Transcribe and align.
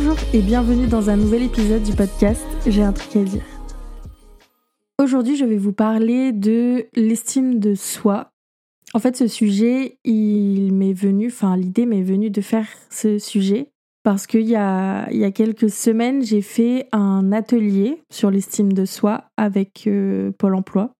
Bonjour 0.00 0.16
et 0.32 0.42
bienvenue 0.42 0.86
dans 0.86 1.10
un 1.10 1.16
nouvel 1.16 1.42
épisode 1.42 1.82
du 1.82 1.92
podcast 1.92 2.46
J'ai 2.64 2.84
un 2.84 2.92
truc 2.92 3.16
à 3.16 3.24
dire. 3.24 3.42
Aujourd'hui, 5.02 5.34
je 5.34 5.44
vais 5.44 5.56
vous 5.56 5.72
parler 5.72 6.30
de 6.30 6.86
l'estime 6.94 7.58
de 7.58 7.74
soi. 7.74 8.30
En 8.94 9.00
fait, 9.00 9.16
ce 9.16 9.26
sujet, 9.26 9.98
il 10.04 10.72
m'est 10.72 10.92
venu, 10.92 11.26
enfin, 11.26 11.56
l'idée 11.56 11.84
m'est 11.84 12.04
venue 12.04 12.30
de 12.30 12.40
faire 12.40 12.68
ce 12.90 13.18
sujet 13.18 13.72
parce 14.04 14.28
qu'il 14.28 14.46
y 14.46 14.54
a, 14.54 15.10
il 15.10 15.18
y 15.18 15.24
a 15.24 15.32
quelques 15.32 15.68
semaines, 15.68 16.22
j'ai 16.22 16.42
fait 16.42 16.86
un 16.92 17.32
atelier 17.32 18.00
sur 18.08 18.30
l'estime 18.30 18.72
de 18.72 18.84
soi 18.84 19.24
avec 19.36 19.88
euh, 19.88 20.30
Pôle 20.30 20.54
emploi. 20.54 20.92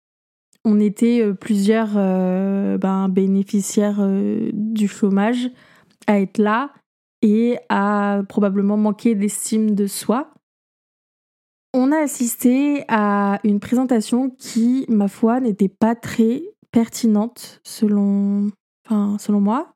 On 0.64 0.80
était 0.80 1.22
euh, 1.22 1.34
plusieurs 1.34 1.92
euh, 1.94 2.78
ben, 2.78 3.08
bénéficiaires 3.08 4.04
du 4.52 4.88
chômage 4.88 5.52
à 6.08 6.18
être 6.18 6.38
là 6.38 6.72
et 7.22 7.58
à 7.68 8.22
probablement 8.28 8.76
manquer 8.76 9.14
d'estime 9.14 9.74
de 9.74 9.86
soi. 9.86 10.32
On 11.74 11.92
a 11.92 11.98
assisté 11.98 12.84
à 12.88 13.40
une 13.44 13.60
présentation 13.60 14.30
qui, 14.30 14.86
ma 14.88 15.08
foi, 15.08 15.40
n'était 15.40 15.68
pas 15.68 15.94
très 15.94 16.42
pertinente 16.70 17.60
selon, 17.64 18.50
enfin, 18.86 19.18
selon 19.18 19.40
moi. 19.40 19.74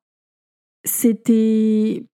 C'était 0.85 2.05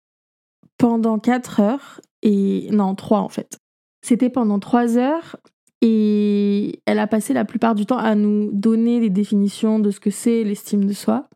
pendant 0.79 1.19
4 1.19 1.61
heures 1.61 2.01
et 2.23 2.69
non 2.71 2.95
3 2.95 3.21
en 3.21 3.29
fait. 3.29 3.59
C'était 4.03 4.31
pendant 4.31 4.59
3 4.59 4.97
heures 4.97 5.37
et 5.81 6.81
elle 6.87 6.98
a 6.98 7.07
passé 7.07 7.33
la 7.33 7.45
plupart 7.45 7.75
du 7.75 7.87
temps 7.87 7.98
à 7.98 8.15
nous 8.15 8.51
donner 8.53 9.01
des 9.01 9.11
définitions 9.11 9.79
de 9.79 9.91
ce 9.91 10.01
que 10.01 10.11
c'est 10.11 10.45
l'estime 10.45 10.85
de 10.85 10.92
soi, 10.92 11.29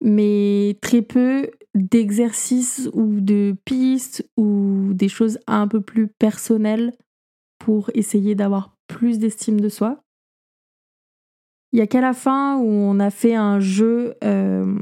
mais 0.00 0.76
très 0.82 1.02
peu 1.02 1.50
d'exercices 1.76 2.90
ou 2.92 3.20
de 3.20 3.54
pistes 3.64 4.28
ou 4.36 4.90
des 4.92 5.08
choses 5.08 5.38
un 5.46 5.68
peu 5.68 5.80
plus 5.80 6.08
personnelles 6.08 6.92
pour 7.58 7.90
essayer 7.94 8.34
d'avoir 8.34 8.76
plus 8.88 9.18
d'estime 9.18 9.60
de 9.60 9.68
soi. 9.68 10.02
Il 11.72 11.78
y 11.78 11.82
a 11.82 11.86
qu'à 11.86 12.00
la 12.00 12.12
fin 12.12 12.56
où 12.58 12.66
on 12.66 12.98
a 12.98 13.10
fait 13.10 13.34
un 13.34 13.60
jeu 13.60 14.14
euh, 14.24 14.78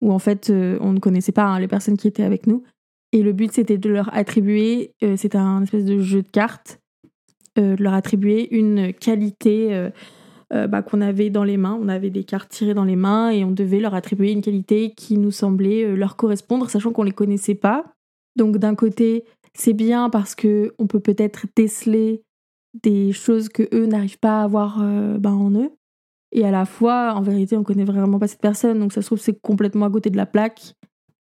où 0.00 0.12
en 0.12 0.18
fait 0.18 0.50
euh, 0.50 0.78
on 0.80 0.92
ne 0.92 1.00
connaissait 1.00 1.32
pas 1.32 1.44
hein, 1.44 1.58
les 1.58 1.68
personnes 1.68 1.96
qui 1.96 2.06
étaient 2.06 2.22
avec 2.22 2.46
nous 2.46 2.62
et 3.12 3.22
le 3.22 3.32
but, 3.32 3.52
c'était 3.52 3.78
de 3.78 3.88
leur 3.88 4.14
attribuer, 4.14 4.94
euh, 5.02 5.16
c'était 5.16 5.38
un 5.38 5.62
espèce 5.62 5.84
de 5.84 6.00
jeu 6.00 6.22
de 6.22 6.28
cartes, 6.28 6.80
euh, 7.58 7.76
de 7.76 7.82
leur 7.82 7.94
attribuer 7.94 8.54
une 8.54 8.92
qualité 8.92 9.90
euh, 10.52 10.66
bah, 10.66 10.82
qu'on 10.82 11.00
avait 11.00 11.30
dans 11.30 11.44
les 11.44 11.56
mains. 11.56 11.78
On 11.80 11.88
avait 11.88 12.10
des 12.10 12.24
cartes 12.24 12.50
tirées 12.50 12.74
dans 12.74 12.84
les 12.84 12.96
mains 12.96 13.30
et 13.30 13.44
on 13.44 13.50
devait 13.50 13.80
leur 13.80 13.94
attribuer 13.94 14.32
une 14.32 14.42
qualité 14.42 14.92
qui 14.92 15.18
nous 15.18 15.30
semblait 15.30 15.94
leur 15.96 16.16
correspondre, 16.16 16.70
sachant 16.70 16.92
qu'on 16.92 17.02
ne 17.02 17.08
les 17.08 17.14
connaissait 17.14 17.54
pas. 17.54 17.84
Donc 18.36 18.58
d'un 18.58 18.74
côté, 18.74 19.24
c'est 19.54 19.72
bien 19.72 20.10
parce 20.10 20.34
que 20.34 20.74
on 20.78 20.86
peut 20.86 21.00
peut-être 21.00 21.46
déceler 21.56 22.22
des 22.82 23.12
choses 23.12 23.48
que 23.48 23.68
eux 23.72 23.86
n'arrivent 23.86 24.18
pas 24.18 24.40
à 24.40 24.44
avoir 24.44 24.78
bah, 25.18 25.32
en 25.32 25.50
eux. 25.52 25.70
Et 26.32 26.44
à 26.44 26.50
la 26.50 26.66
fois, 26.66 27.14
en 27.14 27.22
vérité, 27.22 27.56
on 27.56 27.62
connaît 27.62 27.84
vraiment 27.84 28.18
pas 28.18 28.28
cette 28.28 28.40
personne, 28.40 28.78
donc 28.78 28.92
ça 28.92 29.00
se 29.00 29.06
trouve 29.06 29.18
c'est 29.18 29.40
complètement 29.40 29.86
à 29.86 29.90
côté 29.90 30.10
de 30.10 30.16
la 30.16 30.26
plaque. 30.26 30.74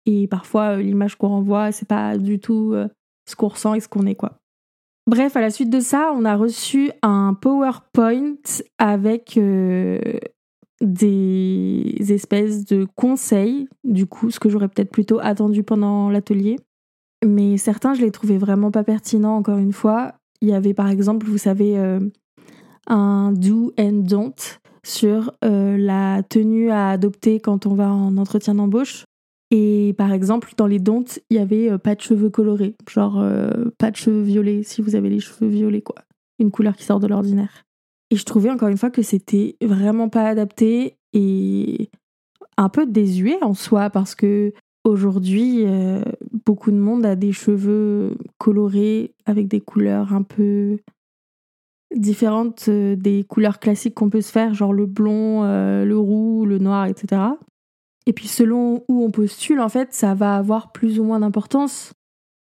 Et 0.05 0.27
parfois, 0.27 0.77
euh, 0.77 0.81
l'image 0.81 1.15
qu'on 1.15 1.29
renvoie, 1.29 1.71
c'est 1.71 1.87
pas 1.87 2.17
du 2.17 2.39
tout 2.39 2.71
euh, 2.73 2.87
ce 3.29 3.35
qu'on 3.35 3.47
ressent 3.49 3.73
et 3.73 3.79
ce 3.79 3.87
qu'on 3.87 4.05
est, 4.05 4.15
quoi. 4.15 4.39
Bref, 5.05 5.35
à 5.35 5.41
la 5.41 5.49
suite 5.49 5.69
de 5.69 5.81
ça, 5.81 6.13
on 6.15 6.23
a 6.23 6.35
reçu 6.35 6.91
un 7.01 7.33
PowerPoint 7.33 8.35
avec 8.77 9.37
euh, 9.37 9.99
des 10.79 11.95
espèces 12.09 12.63
de 12.65 12.87
conseils, 12.95 13.67
du 13.83 14.05
coup, 14.05 14.31
ce 14.31 14.39
que 14.39 14.49
j'aurais 14.49 14.69
peut-être 14.69 14.91
plutôt 14.91 15.19
attendu 15.19 15.63
pendant 15.63 16.09
l'atelier. 16.09 16.57
Mais 17.25 17.57
certains, 17.57 17.93
je 17.93 18.01
les 18.01 18.11
trouvais 18.11 18.37
vraiment 18.37 18.71
pas 18.71 18.83
pertinents, 18.83 19.35
encore 19.35 19.57
une 19.57 19.73
fois. 19.73 20.13
Il 20.41 20.49
y 20.49 20.53
avait 20.53 20.73
par 20.73 20.89
exemple, 20.89 21.25
vous 21.25 21.37
savez, 21.37 21.77
un 22.87 23.31
do 23.31 23.73
and 23.79 24.03
don't 24.03 24.59
sur 24.83 25.31
la 25.41 26.21
tenue 26.23 26.69
à 26.69 26.89
adopter 26.89 27.39
quand 27.39 27.65
on 27.65 27.75
va 27.75 27.89
en 27.89 28.17
entretien 28.17 28.55
d'embauche. 28.55 29.05
Et 29.55 29.93
par 29.99 30.11
exemple, 30.11 30.53
dans 30.57 30.65
les 30.65 30.79
dons, 30.79 31.05
il 31.29 31.37
y 31.37 31.39
avait 31.39 31.69
euh, 31.69 31.77
pas 31.77 31.93
de 31.93 32.01
cheveux 32.01 32.31
colorés, 32.31 32.75
genre 32.89 33.19
euh, 33.19 33.65
pas 33.77 33.91
de 33.91 33.95
cheveux 33.95 34.23
violets 34.23 34.63
si 34.63 34.81
vous 34.81 34.95
avez 34.95 35.11
les 35.11 35.19
cheveux 35.19 35.47
violets, 35.47 35.83
quoi. 35.83 35.97
Une 36.39 36.49
couleur 36.49 36.75
qui 36.75 36.85
sort 36.85 36.99
de 36.99 37.05
l'ordinaire. 37.05 37.63
Et 38.09 38.15
je 38.15 38.25
trouvais 38.25 38.49
encore 38.49 38.69
une 38.69 38.77
fois 38.77 38.89
que 38.89 39.03
c'était 39.03 39.55
vraiment 39.61 40.09
pas 40.09 40.27
adapté 40.27 40.97
et 41.13 41.91
un 42.57 42.67
peu 42.67 42.87
désuet 42.87 43.37
en 43.43 43.53
soi 43.53 43.91
parce 43.91 44.15
que 44.15 44.53
aujourd'hui, 44.85 45.67
euh, 45.67 46.01
beaucoup 46.47 46.71
de 46.71 46.77
monde 46.77 47.05
a 47.05 47.15
des 47.15 47.31
cheveux 47.31 48.17
colorés 48.39 49.13
avec 49.27 49.47
des 49.49 49.61
couleurs 49.61 50.13
un 50.13 50.23
peu 50.23 50.79
différentes 51.95 52.71
des 52.71 53.23
couleurs 53.23 53.59
classiques 53.59 53.93
qu'on 53.93 54.09
peut 54.09 54.21
se 54.21 54.31
faire, 54.31 54.55
genre 54.55 54.73
le 54.73 54.87
blond, 54.87 55.43
le 55.43 55.95
roux, 55.95 56.43
le 56.47 56.57
noir, 56.57 56.87
etc. 56.87 57.21
Et 58.05 58.13
puis 58.13 58.27
selon 58.27 58.83
où 58.87 59.03
on 59.03 59.11
postule, 59.11 59.59
en 59.59 59.69
fait, 59.69 59.93
ça 59.93 60.13
va 60.13 60.35
avoir 60.35 60.71
plus 60.71 60.99
ou 60.99 61.03
moins 61.03 61.19
d'importance. 61.19 61.93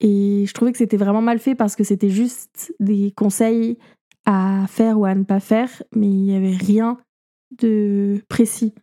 Et 0.01 0.45
je 0.47 0.55
trouvais 0.55 0.73
que 0.73 0.79
c'était 0.79 0.97
vraiment 0.97 1.21
mal 1.21 1.39
fait 1.39 1.55
parce 1.55 1.77
que 1.77 1.85
c'était 1.85 2.09
juste 2.09 2.75
des 2.81 3.13
conseils 3.13 3.77
à 4.25 4.67
faire 4.69 4.99
ou 4.99 5.05
à 5.05 5.15
ne 5.15 5.25
pas 5.25 5.41
faire, 5.41 5.83
mais 5.95 6.07
il 6.07 6.23
n'y 6.23 6.37
avait 6.37 6.57
rien 6.57 6.99
de 7.59 8.23
précis. 8.29 8.75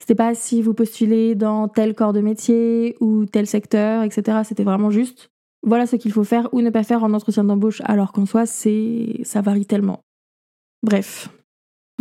C'était 0.00 0.14
pas 0.14 0.34
si 0.34 0.62
vous 0.62 0.74
postulez 0.74 1.34
dans 1.34 1.68
tel 1.68 1.94
corps 1.94 2.12
de 2.12 2.20
métier 2.20 2.96
ou 3.00 3.26
tel 3.26 3.46
secteur, 3.46 4.02
etc. 4.02 4.40
C'était 4.44 4.64
vraiment 4.64 4.90
juste 4.90 5.30
voilà 5.62 5.86
ce 5.86 5.96
qu'il 5.96 6.12
faut 6.12 6.24
faire 6.24 6.52
ou 6.52 6.60
ne 6.60 6.70
pas 6.70 6.82
faire 6.82 7.04
en 7.04 7.12
entretien 7.12 7.44
d'embauche, 7.44 7.82
alors 7.84 8.12
qu'en 8.12 8.26
soi, 8.26 8.46
c'est 8.46 9.20
ça 9.22 9.42
varie 9.42 9.66
tellement. 9.66 10.00
Bref, 10.82 11.28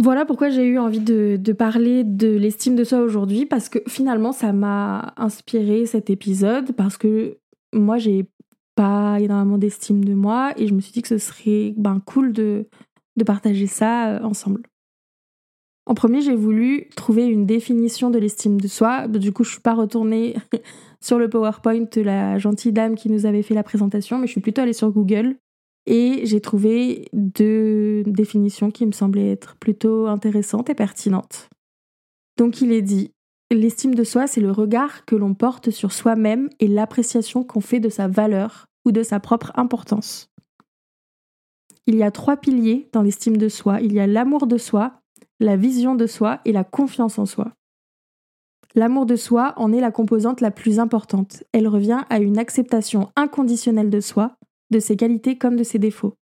voilà 0.02 0.26
pourquoi 0.26 0.50
j'ai 0.50 0.66
eu 0.66 0.80
envie 0.80 1.00
de, 1.00 1.54
parler 1.54 2.04
de 2.04 2.28
l'estime 2.28 2.76
de 2.76 2.84
soi 2.84 3.00
aujourd'hui, 3.00 3.46
parce 3.46 3.70
que 3.70 3.80
finalement 3.88 4.32
ça 4.32 4.52
m'a 4.52 5.14
inspiré 5.18 5.86
cet 5.86 6.10
épisode, 6.10 6.72
parce 6.74 6.98
que 6.98 7.38
moi 7.74 7.98
j'ai 7.98 8.26
pas 8.76 9.20
énormément 9.20 9.58
d'estime 9.58 10.04
de 10.04 10.14
moi, 10.14 10.54
et 10.58 10.68
je 10.68 10.74
me 10.74 10.82
suis 10.82 10.92
dit 10.92 11.02
que 11.02 11.08
ce 11.08 11.18
serait 11.18 11.74
ben, 11.78 12.02
cool 12.06 12.34
de, 12.34 12.68
de 13.16 13.24
partager 13.24 13.68
ça 13.68 14.16
euh, 14.16 14.24
ensemble. 14.24 14.64
En 15.86 15.94
premier, 15.94 16.22
j'ai 16.22 16.36
voulu 16.36 16.90
trouver 16.96 17.26
une 17.26 17.46
définition 17.46 18.10
de 18.10 18.20
l'estime 18.20 18.62
de 18.62 18.68
soi. 18.68 19.08
Du 19.08 19.34
coup, 19.34 19.44
je 19.44 19.52
suis 19.52 19.62
pas 19.62 19.74
retournée 19.74 20.36
sur 21.02 21.18
le 21.18 21.28
PowerPoint 21.28 21.86
de 21.92 22.02
la 22.02 22.38
gentille 22.38 22.72
dame 22.72 22.96
qui 22.96 23.10
nous 23.10 23.26
avait 23.26 23.42
fait 23.42 23.56
la 23.56 23.64
présentation, 23.64 24.18
mais 24.18 24.28
je 24.28 24.32
suis 24.32 24.42
plutôt 24.42 24.62
allée 24.62 24.74
sur 24.74 24.92
Google 24.92 25.38
et 25.86 26.22
j'ai 26.26 26.42
trouvé 26.42 27.08
deux 27.14 28.04
définitions 28.04 28.72
qui 28.72 28.86
me 28.86 28.92
semblaient 28.92 29.32
être 29.32 29.56
plutôt 29.56 30.08
intéressantes 30.08 30.70
et 30.70 30.76
pertinentes. 30.76 31.50
Donc 32.38 32.62
il 32.62 32.72
est 32.72 32.82
dit, 32.82 33.12
l'estime 33.52 33.96
de 33.96 34.04
soi, 34.04 34.28
c'est 34.28 34.42
le 34.42 34.52
regard 34.52 35.06
que 35.06 35.16
l'on 35.16 35.34
porte 35.34 35.72
sur 35.72 35.92
soi-même 35.92 36.50
et 36.60 36.68
l'appréciation 36.68 37.44
qu'on 37.44 37.62
fait 37.62 37.80
de 37.80 37.90
sa 37.90 38.08
valeur 38.08 38.68
ou 38.86 38.92
de 38.92 39.04
sa 39.04 39.20
propre 39.20 39.52
importance. 39.56 40.30
Il 41.88 41.96
y 41.96 42.04
a 42.04 42.12
trois 42.12 42.38
piliers 42.38 42.88
dans 42.94 43.02
l'estime 43.02 43.38
de 43.38 43.50
soi. 43.50 43.82
Il 43.82 43.94
y 43.94 44.00
a 44.00 44.08
l'amour 44.08 44.48
de 44.48 44.58
soi, 44.58 44.94
la 45.40 45.56
vision 45.56 45.96
de 45.96 46.06
soi 46.06 46.40
et 46.46 46.52
la 46.52 46.64
confiance 46.64 47.18
en 47.18 47.26
soi. 47.26 47.52
L'amour 48.76 49.06
de 49.06 49.16
soi 49.16 49.54
en 49.58 49.74
est 49.74 49.82
la 49.82 49.92
composante 49.92 50.40
la 50.40 50.52
plus 50.52 50.80
importante. 50.80 51.44
Elle 51.52 51.68
revient 51.68 52.04
à 52.10 52.20
une 52.20 52.38
acceptation 52.38 53.10
inconditionnelle 53.16 53.90
de 53.90 54.00
soi, 54.00 54.38
de 54.72 54.80
ses 54.80 54.98
qualités 54.98 55.38
comme 55.38 55.56
de 55.56 55.64
ses 55.64 55.80
défauts. 55.80 56.16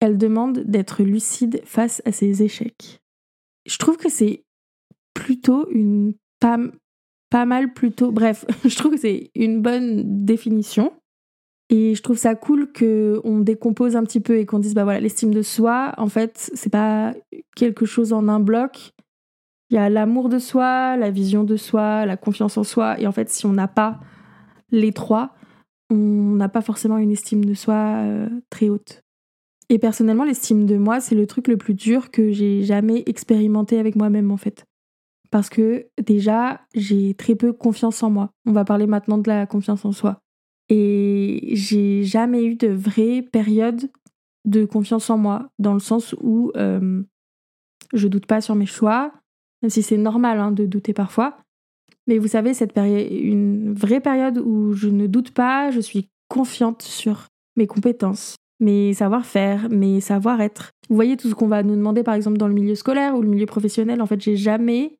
Elle 0.00 0.18
demande 0.18 0.60
d'être 0.60 1.02
lucide 1.02 1.62
face 1.64 2.02
à 2.04 2.12
ses 2.12 2.42
échecs. 2.42 3.00
Je 3.66 3.78
trouve 3.78 3.96
que 3.96 4.10
c'est 4.10 4.44
plutôt 5.14 5.68
une 5.70 6.14
pas, 6.40 6.58
pas 7.30 7.46
mal 7.46 7.72
plutôt 7.72 8.12
bref, 8.12 8.44
je 8.64 8.76
trouve 8.76 8.92
que 8.92 9.00
c'est 9.00 9.30
une 9.34 9.62
bonne 9.62 10.24
définition 10.24 10.92
et 11.70 11.94
je 11.94 12.02
trouve 12.02 12.18
ça 12.18 12.34
cool 12.34 12.70
que 12.70 13.20
on 13.24 13.38
décompose 13.38 13.96
un 13.96 14.02
petit 14.02 14.20
peu 14.20 14.36
et 14.38 14.44
qu'on 14.44 14.58
dise 14.58 14.74
bah 14.74 14.84
voilà, 14.84 15.00
l'estime 15.00 15.32
de 15.32 15.42
soi 15.42 15.94
en 15.96 16.08
fait, 16.08 16.50
c'est 16.54 16.70
pas 16.70 17.14
quelque 17.56 17.86
chose 17.86 18.12
en 18.12 18.28
un 18.28 18.40
bloc. 18.40 18.92
Il 19.70 19.76
y 19.76 19.78
a 19.78 19.88
l'amour 19.88 20.28
de 20.28 20.38
soi, 20.38 20.96
la 20.96 21.10
vision 21.10 21.42
de 21.42 21.56
soi, 21.56 22.04
la 22.04 22.16
confiance 22.18 22.58
en 22.58 22.64
soi 22.64 23.00
et 23.00 23.06
en 23.06 23.12
fait 23.12 23.30
si 23.30 23.46
on 23.46 23.52
n'a 23.52 23.68
pas 23.68 24.00
les 24.70 24.92
trois, 24.92 25.34
on 25.94 26.36
n'a 26.36 26.48
pas 26.48 26.62
forcément 26.62 26.98
une 26.98 27.10
estime 27.10 27.44
de 27.44 27.54
soi 27.54 27.74
euh, 27.74 28.28
très 28.50 28.68
haute. 28.68 29.02
Et 29.68 29.78
personnellement, 29.78 30.24
l'estime 30.24 30.66
de 30.66 30.76
moi, 30.76 31.00
c'est 31.00 31.14
le 31.14 31.26
truc 31.26 31.48
le 31.48 31.56
plus 31.56 31.74
dur 31.74 32.10
que 32.10 32.32
j'ai 32.32 32.62
jamais 32.62 33.02
expérimenté 33.06 33.78
avec 33.78 33.96
moi-même 33.96 34.30
en 34.30 34.36
fait. 34.36 34.64
Parce 35.30 35.48
que 35.48 35.86
déjà, 36.02 36.60
j'ai 36.74 37.14
très 37.14 37.34
peu 37.34 37.52
confiance 37.52 38.02
en 38.02 38.10
moi. 38.10 38.30
On 38.46 38.52
va 38.52 38.64
parler 38.64 38.86
maintenant 38.86 39.18
de 39.18 39.28
la 39.28 39.46
confiance 39.46 39.84
en 39.84 39.92
soi. 39.92 40.20
Et 40.68 41.50
j'ai 41.52 42.04
jamais 42.04 42.44
eu 42.44 42.56
de 42.56 42.68
vraie 42.68 43.22
période 43.22 43.90
de 44.44 44.64
confiance 44.64 45.08
en 45.10 45.18
moi, 45.18 45.48
dans 45.58 45.72
le 45.72 45.80
sens 45.80 46.14
où 46.20 46.52
euh, 46.56 47.02
je 47.92 48.08
doute 48.08 48.26
pas 48.26 48.40
sur 48.40 48.54
mes 48.54 48.66
choix, 48.66 49.12
même 49.62 49.70
si 49.70 49.82
c'est 49.82 49.96
normal 49.96 50.38
hein, 50.38 50.52
de 50.52 50.66
douter 50.66 50.92
parfois. 50.92 51.38
Mais 52.06 52.18
vous 52.18 52.28
savez, 52.28 52.54
cette 52.54 52.72
période, 52.72 53.10
une 53.10 53.72
vraie 53.72 54.00
période 54.00 54.38
où 54.38 54.72
je 54.72 54.88
ne 54.88 55.06
doute 55.06 55.30
pas, 55.30 55.70
je 55.70 55.80
suis 55.80 56.08
confiante 56.28 56.82
sur 56.82 57.28
mes 57.56 57.66
compétences, 57.66 58.36
mes 58.60 58.92
savoir-faire, 58.92 59.68
mes 59.70 60.00
savoir-être. 60.00 60.72
Vous 60.88 60.96
voyez 60.96 61.16
tout 61.16 61.28
ce 61.28 61.34
qu'on 61.34 61.48
va 61.48 61.62
nous 61.62 61.76
demander 61.76 62.02
par 62.02 62.14
exemple 62.14 62.36
dans 62.36 62.48
le 62.48 62.54
milieu 62.54 62.74
scolaire 62.74 63.16
ou 63.16 63.22
le 63.22 63.28
milieu 63.28 63.46
professionnel, 63.46 64.02
en 64.02 64.06
fait, 64.06 64.20
j'ai 64.20 64.36
jamais 64.36 64.98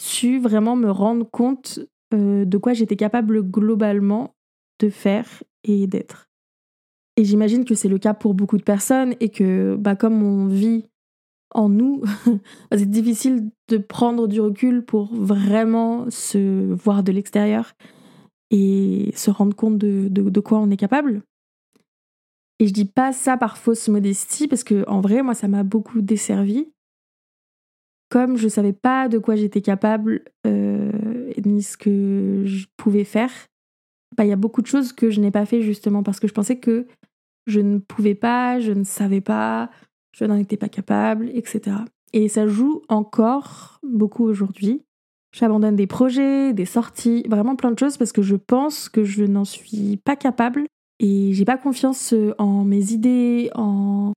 su 0.00 0.38
vraiment 0.38 0.76
me 0.76 0.90
rendre 0.90 1.28
compte 1.30 1.80
euh, 2.14 2.44
de 2.44 2.58
quoi 2.58 2.72
j'étais 2.72 2.96
capable 2.96 3.42
globalement 3.42 4.34
de 4.80 4.88
faire 4.88 5.42
et 5.64 5.86
d'être. 5.86 6.28
Et 7.16 7.24
j'imagine 7.24 7.64
que 7.64 7.74
c'est 7.74 7.88
le 7.88 7.98
cas 7.98 8.14
pour 8.14 8.34
beaucoup 8.34 8.58
de 8.58 8.62
personnes 8.62 9.14
et 9.20 9.30
que 9.30 9.76
bah, 9.76 9.96
comme 9.96 10.22
on 10.22 10.46
vit 10.46 10.84
en 11.54 11.68
nous, 11.68 12.02
c'est 12.72 12.90
difficile 12.90 13.50
de 13.68 13.78
prendre 13.78 14.28
du 14.28 14.40
recul 14.40 14.84
pour 14.84 15.14
vraiment 15.14 16.10
se 16.10 16.72
voir 16.74 17.02
de 17.02 17.12
l'extérieur 17.12 17.72
et 18.50 19.12
se 19.14 19.30
rendre 19.30 19.56
compte 19.56 19.78
de, 19.78 20.08
de, 20.08 20.40
quoi 20.40 20.58
on 20.58 20.70
est 20.70 20.76
capable. 20.76 21.22
Et 22.58 22.68
je 22.68 22.72
dis 22.72 22.84
pas 22.84 23.12
ça 23.12 23.36
par 23.36 23.58
fausse 23.58 23.88
modestie 23.88 24.48
parce 24.48 24.64
que 24.64 24.88
en 24.88 25.00
vrai, 25.00 25.22
moi, 25.22 25.34
ça 25.34 25.48
m'a 25.48 25.62
beaucoup 25.62 26.00
desservi. 26.00 26.68
Comme 28.08 28.36
je 28.36 28.48
savais 28.48 28.72
pas 28.72 29.08
de 29.08 29.18
quoi 29.18 29.34
j'étais 29.34 29.62
capable 29.62 30.24
euh, 30.46 31.32
ni 31.44 31.62
ce 31.62 31.76
que 31.76 32.44
je 32.46 32.66
pouvais 32.76 33.04
faire, 33.04 33.32
bah, 34.16 34.24
il 34.24 34.28
y 34.28 34.32
a 34.32 34.36
beaucoup 34.36 34.62
de 34.62 34.66
choses 34.66 34.92
que 34.92 35.10
je 35.10 35.20
n'ai 35.20 35.32
pas 35.32 35.44
fait 35.44 35.60
justement 35.60 36.02
parce 36.02 36.20
que 36.20 36.28
je 36.28 36.32
pensais 36.32 36.58
que 36.58 36.86
je 37.46 37.60
ne 37.60 37.78
pouvais 37.78 38.14
pas, 38.14 38.60
je 38.60 38.72
ne 38.72 38.84
savais 38.84 39.20
pas, 39.20 39.70
je 40.16 40.24
n'en 40.24 40.36
étais 40.36 40.56
pas 40.56 40.68
capable, 40.68 41.30
etc. 41.34 41.76
Et 42.12 42.28
ça 42.28 42.46
joue 42.46 42.82
encore 42.88 43.78
beaucoup 43.82 44.24
aujourd'hui. 44.24 44.82
J'abandonne 45.32 45.76
des 45.76 45.86
projets, 45.86 46.54
des 46.54 46.64
sorties, 46.64 47.24
vraiment 47.28 47.56
plein 47.56 47.70
de 47.70 47.78
choses 47.78 47.98
parce 47.98 48.12
que 48.12 48.22
je 48.22 48.36
pense 48.36 48.88
que 48.88 49.04
je 49.04 49.24
n'en 49.24 49.44
suis 49.44 49.98
pas 49.98 50.16
capable 50.16 50.64
et 50.98 51.34
j'ai 51.34 51.44
pas 51.44 51.58
confiance 51.58 52.14
en 52.38 52.64
mes 52.64 52.92
idées, 52.92 53.50
en 53.54 54.14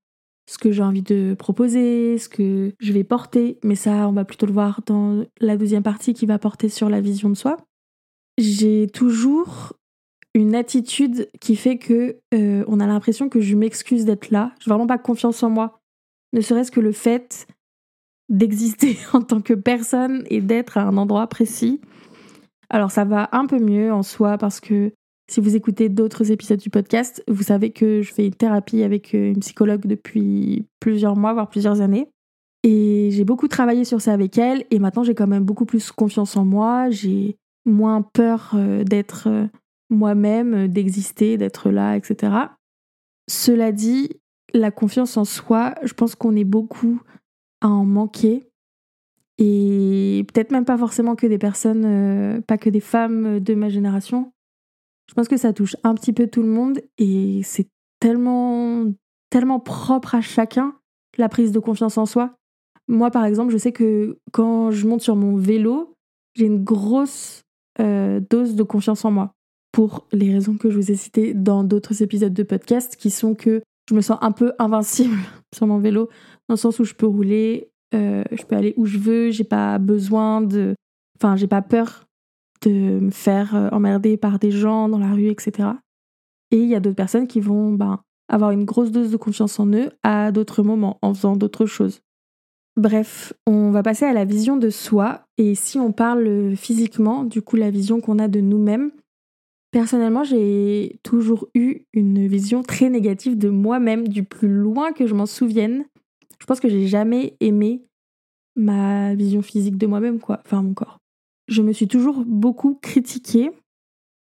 ce 0.50 0.58
que 0.58 0.72
j'ai 0.72 0.82
envie 0.82 1.02
de 1.02 1.36
proposer, 1.38 2.18
ce 2.18 2.30
que 2.30 2.72
je 2.80 2.94
vais 2.94 3.04
porter. 3.04 3.60
Mais 3.66 3.76
ça, 3.76 4.08
on 4.08 4.14
va 4.14 4.24
plutôt 4.24 4.46
le 4.46 4.54
voir 4.54 4.82
dans 4.86 5.26
la 5.42 5.58
deuxième 5.58 5.84
partie 5.84 6.14
qui 6.14 6.26
va 6.26 6.40
porter 6.40 6.70
sur 6.70 6.90
la 6.90 7.02
vision 7.02 7.30
de 7.30 7.36
soi. 7.36 7.58
J'ai 8.38 8.88
toujours 8.88 9.74
une 10.34 10.56
attitude 10.56 11.28
qui 11.42 11.58
fait 11.58 11.78
que 11.78 12.18
euh, 12.34 12.64
on 12.68 12.80
a 12.80 12.88
l'impression 12.88 13.28
que 13.28 13.42
je 13.42 13.56
m'excuse 13.56 14.06
d'être 14.06 14.32
là. 14.32 14.54
J'ai 14.60 14.70
vraiment 14.70 14.88
pas 14.88 14.98
confiance 14.98 15.44
en 15.44 15.50
moi. 15.50 15.79
Ne 16.34 16.42
serait-ce 16.42 16.72
que 16.72 16.80
le 16.80 16.92
fait 16.92 17.48
d'exister 18.30 18.98
en 19.14 19.22
tant 19.22 19.42
que 19.42 19.54
personne 19.54 20.24
et 20.30 20.42
d'être 20.42 20.78
à 20.78 20.84
un 20.84 20.98
endroit 20.98 21.28
précis. 21.28 21.82
Alors 22.70 22.92
ça 22.92 23.04
va 23.04 23.30
un 23.32 23.48
peu 23.48 23.60
mieux 23.60 23.92
en 23.92 24.04
soi 24.04 24.38
parce 24.38 24.60
que 24.60 24.94
si 25.30 25.42
vous 25.42 25.56
écoutez 25.56 25.90
d'autres 25.90 26.32
épisodes 26.32 26.60
du 26.60 26.70
podcast, 26.70 27.24
vous 27.28 27.44
savez 27.44 27.72
que 27.72 28.02
je 28.02 28.14
fais 28.14 28.26
une 28.26 28.34
thérapie 28.34 28.82
avec 28.82 29.14
euh, 29.14 29.30
une 29.30 29.40
psychologue 29.40 29.86
depuis 29.86 30.66
plusieurs 30.80 31.16
mois, 31.16 31.34
voire 31.34 31.50
plusieurs 31.50 31.82
années. 31.82 32.10
Et 32.64 33.10
j'ai 33.12 33.26
beaucoup 33.26 33.48
travaillé 33.48 33.86
sur 33.86 34.02
ça 34.02 34.12
avec 34.12 34.38
elle 34.38 34.66
et 34.72 34.80
maintenant 34.80 35.04
j'ai 35.04 35.16
quand 35.16 35.28
même 35.28 35.44
beaucoup 35.44 35.66
plus 35.66 35.92
confiance 35.92 36.36
en 36.36 36.46
moi, 36.46 36.90
j'ai 36.90 37.38
moins 37.66 38.02
peur 38.02 38.52
euh, 38.56 38.84
d'être 38.84 39.28
euh, 39.28 39.48
moi-même, 39.90 40.68
d'exister, 40.68 41.38
d'être 41.38 41.70
là, 41.70 41.96
etc. 41.96 42.34
Cela 43.30 43.72
dit, 43.72 44.10
la 44.54 44.72
confiance 44.72 45.18
en 45.18 45.26
soi, 45.26 45.76
je 45.84 45.94
pense 45.94 46.16
qu'on 46.16 46.36
est 46.36 46.44
beaucoup 46.44 47.02
à 47.62 47.68
en 47.68 47.86
manquer. 47.86 48.50
Et 49.38 50.26
peut-être 50.28 50.52
même 50.52 50.66
pas 50.66 50.78
forcément 50.78 51.16
que 51.16 51.28
des 51.28 51.38
personnes, 51.38 51.86
euh, 51.86 52.42
pas 52.42 52.58
que 52.58 52.70
des 52.70 52.82
femmes 52.82 53.40
de 53.40 53.54
ma 53.54 53.70
génération. 53.70 54.34
Je 55.08 55.14
pense 55.14 55.28
que 55.28 55.38
ça 55.38 55.54
touche 55.54 55.76
un 55.84 55.96
petit 55.96 56.14
peu 56.14 56.28
tout 56.28 56.42
le 56.42 56.50
monde 56.50 56.80
et 56.98 57.42
c'est 57.44 57.68
tellement, 58.00 58.86
tellement 59.30 59.60
propre 59.60 60.16
à 60.16 60.22
chacun, 60.22 60.76
la 61.18 61.30
prise 61.30 61.52
de 61.52 61.60
confiance 61.60 61.98
en 61.98 62.06
soi. 62.06 62.36
Moi, 62.88 63.12
par 63.12 63.26
exemple, 63.26 63.52
je 63.52 63.58
sais 63.58 63.72
que 63.72 64.20
quand 64.32 64.72
je 64.72 64.88
monte 64.88 65.02
sur 65.02 65.16
mon 65.16 65.36
vélo, 65.36 65.96
j'ai 66.36 66.46
une 66.46 66.64
grosse 66.64 67.44
euh, 67.80 68.20
dose 68.30 68.56
de 68.56 68.64
confiance 68.64 69.06
en 69.06 69.12
moi. 69.12 69.34
Pour 69.72 70.08
les 70.12 70.34
raisons 70.34 70.58
que 70.58 70.70
je 70.70 70.76
vous 70.76 70.92
ai 70.92 70.96
citées 70.96 71.34
dans 71.34 71.64
d'autres 71.64 72.02
épisodes 72.02 72.34
de 72.34 72.44
podcast, 72.44 72.96
qui 72.96 73.10
sont 73.10 73.36
que 73.36 73.62
je 73.90 73.96
me 73.96 74.02
sens 74.02 74.20
un 74.22 74.32
peu 74.32 74.54
invincible 74.60 75.18
sur 75.56 75.68
mon 75.68 75.80
vélo, 75.80 76.10
dans 76.48 76.54
le 76.54 76.60
sens 76.60 76.80
où 76.80 76.84
je 76.84 76.94
peux 76.94 77.08
rouler, 77.08 77.72
euh, 77.96 78.24
je 78.32 78.44
peux 78.44 78.56
aller 78.56 78.74
où 78.78 78.86
je 78.86 78.98
veux, 78.98 79.32
j'ai 79.32 79.44
pas 79.44 79.80
besoin 79.80 80.42
de. 80.42 80.76
Enfin, 81.18 81.36
j'ai 81.36 81.48
pas 81.48 81.62
peur 81.62 82.06
de 82.62 82.70
me 82.72 83.10
faire 83.10 83.56
euh, 83.56 83.70
emmerder 83.72 84.16
par 84.16 84.38
des 84.38 84.52
gens 84.52 84.90
dans 84.90 85.00
la 85.00 85.12
rue, 85.12 85.30
etc. 85.30 85.70
Et 86.52 86.58
il 86.58 86.70
y 86.70 86.76
a 86.76 86.80
d'autres 86.80 86.96
personnes 86.96 87.28
qui 87.28 87.40
vont 87.40 87.74
ben, 87.74 88.00
avoir 88.28 88.52
une 88.52 88.66
grosse 88.66 88.92
dose 88.92 89.12
de 89.12 89.18
confiance 89.18 89.60
en 89.60 89.68
eux 89.74 89.92
à 90.04 90.32
d'autres 90.32 90.62
moments, 90.62 91.00
en 91.02 91.14
faisant 91.14 91.36
d'autres 91.36 91.66
choses. 91.66 92.02
Bref, 92.78 93.34
on 93.48 93.72
va 93.72 93.84
passer 93.84 94.06
à 94.06 94.14
la 94.14 94.24
vision 94.24 94.56
de 94.56 94.70
soi. 94.70 95.26
Et 95.38 95.56
si 95.56 95.80
on 95.80 95.92
parle 95.92 96.56
physiquement, 96.56 97.24
du 97.24 97.42
coup, 97.42 97.56
la 97.56 97.72
vision 97.72 98.02
qu'on 98.02 98.20
a 98.20 98.28
de 98.28 98.40
nous-mêmes, 98.40 98.92
Personnellement, 99.72 100.24
j'ai 100.24 101.00
toujours 101.04 101.48
eu 101.54 101.84
une 101.94 102.28
vision 102.28 102.64
très 102.64 102.90
négative 102.90 103.38
de 103.38 103.50
moi-même 103.50 104.08
du 104.08 104.24
plus 104.24 104.50
loin 104.50 104.94
que 104.94 105.06
je 105.06 105.14
m'en 105.14 105.28
souvienne. 105.28 105.86
Je 106.40 106.46
pense 106.46 106.60
que 106.60 106.70
j'ai 106.70 106.88
jamais 106.88 107.36
aimé 107.40 107.84
ma 108.56 109.14
vision 109.14 109.42
physique 109.42 109.78
de 109.78 109.86
moi-même, 109.86 110.20
quoi, 110.20 110.42
enfin 110.46 110.64
mon 110.64 110.74
corps. 110.74 110.98
Je 111.48 111.62
me 111.62 111.72
suis 111.72 111.88
toujours 111.88 112.24
beaucoup 112.26 112.76
critiquée. 112.82 113.52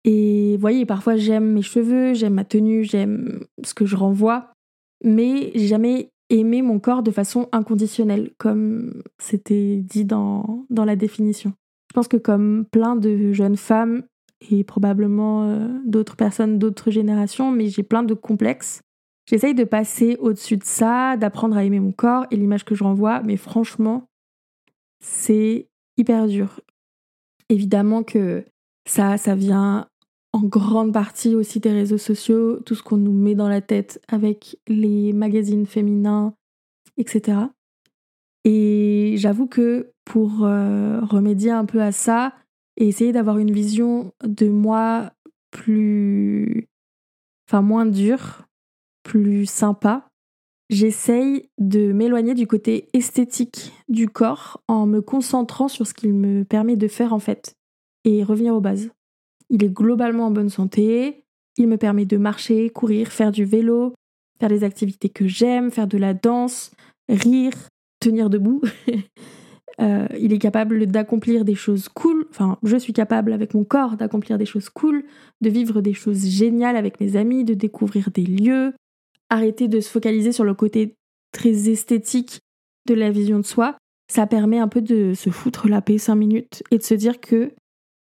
Et 0.04 0.54
vous 0.54 0.60
voyez, 0.60 0.86
parfois 0.86 1.16
j'aime 1.16 1.52
mes 1.52 1.62
cheveux, 1.62 2.14
j'aime 2.14 2.34
ma 2.34 2.44
tenue, 2.44 2.84
j'aime 2.84 3.40
ce 3.64 3.74
que 3.74 3.86
je 3.86 3.96
renvoie, 3.96 4.52
mais 5.04 5.50
j'ai 5.54 5.66
jamais 5.66 6.10
aimé 6.28 6.62
mon 6.62 6.78
corps 6.78 7.02
de 7.02 7.10
façon 7.10 7.48
inconditionnelle, 7.52 8.30
comme 8.38 9.02
c'était 9.18 9.76
dit 9.76 10.04
dans, 10.04 10.64
dans 10.70 10.84
la 10.84 10.96
définition. 10.96 11.52
Je 11.90 11.94
pense 11.94 12.08
que 12.08 12.16
comme 12.16 12.66
plein 12.70 12.96
de 12.96 13.32
jeunes 13.32 13.56
femmes, 13.56 14.04
et 14.50 14.64
probablement 14.64 15.44
euh, 15.44 15.68
d'autres 15.84 16.16
personnes 16.16 16.58
d'autres 16.58 16.90
générations, 16.90 17.50
mais 17.50 17.68
j'ai 17.68 17.82
plein 17.82 18.02
de 18.02 18.14
complexes. 18.14 18.82
J'essaye 19.28 19.54
de 19.54 19.64
passer 19.64 20.16
au-dessus 20.20 20.56
de 20.56 20.64
ça, 20.64 21.16
d'apprendre 21.16 21.56
à 21.56 21.64
aimer 21.64 21.80
mon 21.80 21.92
corps 21.92 22.26
et 22.30 22.36
l'image 22.36 22.64
que 22.64 22.74
je 22.74 22.84
renvoie, 22.84 23.22
mais 23.22 23.36
franchement, 23.36 24.08
c'est 25.00 25.68
hyper 25.96 26.26
dur. 26.26 26.60
Évidemment 27.48 28.02
que 28.02 28.44
ça, 28.86 29.16
ça 29.16 29.34
vient 29.34 29.88
en 30.32 30.42
grande 30.42 30.92
partie 30.92 31.34
aussi 31.34 31.60
des 31.60 31.72
réseaux 31.72 31.98
sociaux, 31.98 32.60
tout 32.60 32.74
ce 32.74 32.82
qu'on 32.82 32.98
nous 32.98 33.12
met 33.12 33.34
dans 33.34 33.48
la 33.48 33.60
tête 33.60 34.00
avec 34.06 34.58
les 34.68 35.12
magazines 35.12 35.66
féminins, 35.66 36.34
etc. 36.96 37.38
Et 38.44 39.14
j'avoue 39.16 39.46
que 39.46 39.92
pour 40.04 40.44
euh, 40.44 41.00
remédier 41.00 41.50
un 41.50 41.64
peu 41.64 41.82
à 41.82 41.90
ça, 41.90 42.32
et 42.76 42.88
essayer 42.88 43.12
d'avoir 43.12 43.38
une 43.38 43.52
vision 43.52 44.12
de 44.24 44.48
moi 44.48 45.12
plus. 45.50 46.68
enfin, 47.48 47.62
moins 47.62 47.86
dure, 47.86 48.46
plus 49.02 49.46
sympa. 49.46 50.08
J'essaye 50.68 51.48
de 51.58 51.92
m'éloigner 51.92 52.34
du 52.34 52.46
côté 52.46 52.88
esthétique 52.92 53.72
du 53.88 54.08
corps 54.08 54.60
en 54.66 54.86
me 54.86 55.00
concentrant 55.00 55.68
sur 55.68 55.86
ce 55.86 55.94
qu'il 55.94 56.12
me 56.12 56.44
permet 56.44 56.76
de 56.76 56.88
faire 56.88 57.12
en 57.12 57.20
fait 57.20 57.54
et 58.04 58.24
revenir 58.24 58.54
aux 58.54 58.60
bases. 58.60 58.90
Il 59.48 59.62
est 59.62 59.72
globalement 59.72 60.26
en 60.26 60.30
bonne 60.32 60.48
santé, 60.48 61.24
il 61.56 61.68
me 61.68 61.76
permet 61.76 62.04
de 62.04 62.16
marcher, 62.16 62.68
courir, 62.70 63.08
faire 63.08 63.30
du 63.30 63.44
vélo, 63.44 63.94
faire 64.40 64.48
des 64.48 64.64
activités 64.64 65.08
que 65.08 65.28
j'aime, 65.28 65.70
faire 65.70 65.86
de 65.86 65.98
la 65.98 66.14
danse, 66.14 66.72
rire, 67.08 67.54
tenir 68.00 68.28
debout. 68.28 68.60
Euh, 69.80 70.06
il 70.18 70.32
est 70.32 70.38
capable 70.38 70.86
d'accomplir 70.86 71.44
des 71.44 71.54
choses 71.54 71.88
cool. 71.88 72.26
Enfin, 72.30 72.58
je 72.62 72.76
suis 72.76 72.92
capable 72.92 73.32
avec 73.32 73.54
mon 73.54 73.64
corps 73.64 73.96
d'accomplir 73.96 74.38
des 74.38 74.46
choses 74.46 74.70
cool, 74.70 75.04
de 75.42 75.50
vivre 75.50 75.80
des 75.80 75.92
choses 75.92 76.26
géniales 76.26 76.76
avec 76.76 77.00
mes 77.00 77.16
amis, 77.16 77.44
de 77.44 77.54
découvrir 77.54 78.10
des 78.10 78.24
lieux. 78.24 78.72
Arrêter 79.28 79.68
de 79.68 79.80
se 79.80 79.90
focaliser 79.90 80.32
sur 80.32 80.44
le 80.44 80.54
côté 80.54 80.94
très 81.32 81.68
esthétique 81.68 82.40
de 82.86 82.94
la 82.94 83.10
vision 83.10 83.38
de 83.38 83.44
soi. 83.44 83.76
Ça 84.08 84.26
permet 84.26 84.58
un 84.58 84.68
peu 84.68 84.80
de 84.80 85.14
se 85.14 85.30
foutre 85.30 85.68
la 85.68 85.82
paix 85.82 85.98
5 85.98 86.14
minutes 86.14 86.62
et 86.70 86.78
de 86.78 86.82
se 86.82 86.94
dire 86.94 87.20
que, 87.20 87.52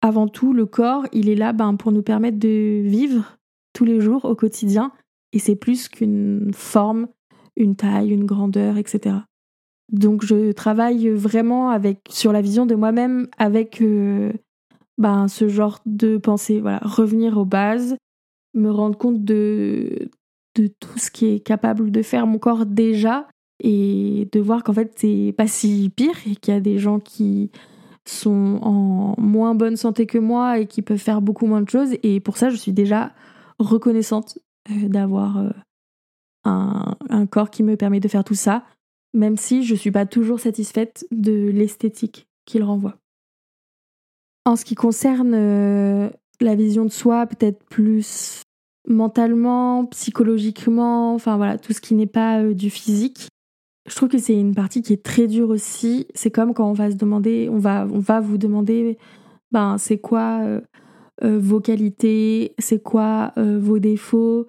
avant 0.01 0.27
tout, 0.27 0.51
le 0.51 0.65
corps, 0.65 1.05
il 1.13 1.29
est 1.29 1.35
là 1.35 1.53
ben, 1.53 1.75
pour 1.75 1.91
nous 1.91 2.01
permettre 2.01 2.39
de 2.39 2.81
vivre 2.83 3.37
tous 3.73 3.85
les 3.85 4.01
jours 4.01 4.25
au 4.25 4.35
quotidien. 4.35 4.91
Et 5.31 5.39
c'est 5.39 5.55
plus 5.55 5.87
qu'une 5.87 6.51
forme, 6.53 7.07
une 7.55 7.75
taille, 7.75 8.09
une 8.09 8.25
grandeur, 8.25 8.77
etc. 8.77 9.17
Donc 9.91 10.23
je 10.23 10.51
travaille 10.53 11.09
vraiment 11.09 11.69
avec 11.69 11.99
sur 12.09 12.31
la 12.31 12.41
vision 12.41 12.65
de 12.65 12.75
moi-même 12.75 13.27
avec 13.37 13.81
euh, 13.81 14.31
ben, 14.97 15.27
ce 15.27 15.47
genre 15.47 15.79
de 15.85 16.17
pensée. 16.17 16.61
Voilà, 16.61 16.79
revenir 16.83 17.37
aux 17.37 17.45
bases, 17.45 17.97
me 18.53 18.69
rendre 18.69 18.97
compte 18.97 19.23
de, 19.23 20.09
de 20.55 20.67
tout 20.67 20.97
ce 20.97 21.11
qui 21.11 21.27
est 21.27 21.39
capable 21.39 21.91
de 21.91 22.01
faire 22.01 22.25
mon 22.25 22.39
corps 22.39 22.65
déjà 22.65 23.27
et 23.63 24.29
de 24.31 24.39
voir 24.39 24.63
qu'en 24.63 24.73
fait 24.73 24.93
c'est 24.95 25.33
pas 25.37 25.47
si 25.47 25.91
pire 25.95 26.15
et 26.25 26.35
qu'il 26.35 26.53
y 26.53 26.57
a 26.57 26.61
des 26.61 26.79
gens 26.79 26.99
qui 26.99 27.51
sont 28.05 28.59
en 28.63 29.19
moins 29.21 29.53
bonne 29.53 29.75
santé 29.75 30.07
que 30.07 30.17
moi 30.17 30.57
et 30.57 30.65
qui 30.65 30.81
peuvent 30.81 30.97
faire 30.97 31.21
beaucoup 31.21 31.45
moins 31.45 31.61
de 31.61 31.69
choses 31.69 31.95
et 32.01 32.19
pour 32.19 32.37
ça 32.37 32.49
je 32.49 32.55
suis 32.55 32.73
déjà 32.73 33.11
reconnaissante 33.59 34.39
d'avoir 34.67 35.37
un, 36.43 36.95
un, 37.09 37.25
corps 37.27 37.51
qui 37.51 37.61
me 37.61 37.77
permet 37.77 37.99
de 37.99 38.07
faire 38.07 38.23
tout 38.23 38.35
ça, 38.35 38.63
même 39.13 39.37
si 39.37 39.63
je 39.63 39.73
ne 39.73 39.77
suis 39.77 39.91
pas 39.91 40.05
toujours 40.05 40.39
satisfaite 40.39 41.05
de 41.11 41.49
l'esthétique 41.49 42.27
qu'il 42.45 42.63
renvoie. 42.63 42.97
En 44.45 44.55
ce 44.55 44.65
qui 44.65 44.75
concerne 44.75 45.31
la 46.39 46.55
vision 46.55 46.85
de 46.85 46.91
soi, 46.91 47.27
peut-être 47.27 47.63
plus 47.65 48.41
mentalement, 48.87 49.85
psychologiquement, 49.85 51.13
enfin 51.13 51.37
voilà, 51.37 51.57
tout 51.57 51.73
ce 51.73 51.81
qui 51.81 51.93
n'est 51.93 52.07
pas 52.07 52.43
du 52.43 52.69
physique, 52.69 53.27
je 53.87 53.95
trouve 53.95 54.09
que 54.09 54.17
c'est 54.17 54.39
une 54.39 54.55
partie 54.55 54.81
qui 54.81 54.93
est 54.93 55.03
très 55.03 55.27
dure 55.27 55.49
aussi. 55.49 56.07
C'est 56.13 56.31
comme 56.31 56.53
quand 56.53 56.69
on 56.69 56.73
va 56.73 56.91
se 56.91 56.95
demander, 56.95 57.49
on 57.51 57.57
va, 57.57 57.87
on 57.91 57.99
va 57.99 58.19
vous 58.19 58.37
demander, 58.37 58.97
ben 59.51 59.77
c'est 59.77 59.97
quoi 59.97 60.39
euh, 60.43 60.61
euh, 61.23 61.39
vos 61.39 61.59
qualités, 61.59 62.53
c'est 62.59 62.81
quoi 62.81 63.33
euh, 63.37 63.59
vos 63.59 63.79
défauts, 63.79 64.47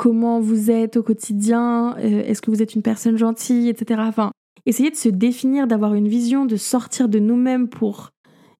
comment 0.00 0.40
vous 0.40 0.70
êtes 0.70 0.96
au 0.96 1.02
quotidien, 1.02 1.94
est-ce 1.98 2.40
que 2.40 2.50
vous 2.50 2.62
êtes 2.62 2.74
une 2.74 2.80
personne 2.80 3.18
gentille, 3.18 3.68
etc. 3.68 4.00
Enfin, 4.06 4.30
essayer 4.64 4.90
de 4.90 4.96
se 4.96 5.10
définir, 5.10 5.66
d'avoir 5.66 5.92
une 5.92 6.08
vision, 6.08 6.46
de 6.46 6.56
sortir 6.56 7.06
de 7.06 7.18
nous-mêmes 7.18 7.68
pour 7.68 8.08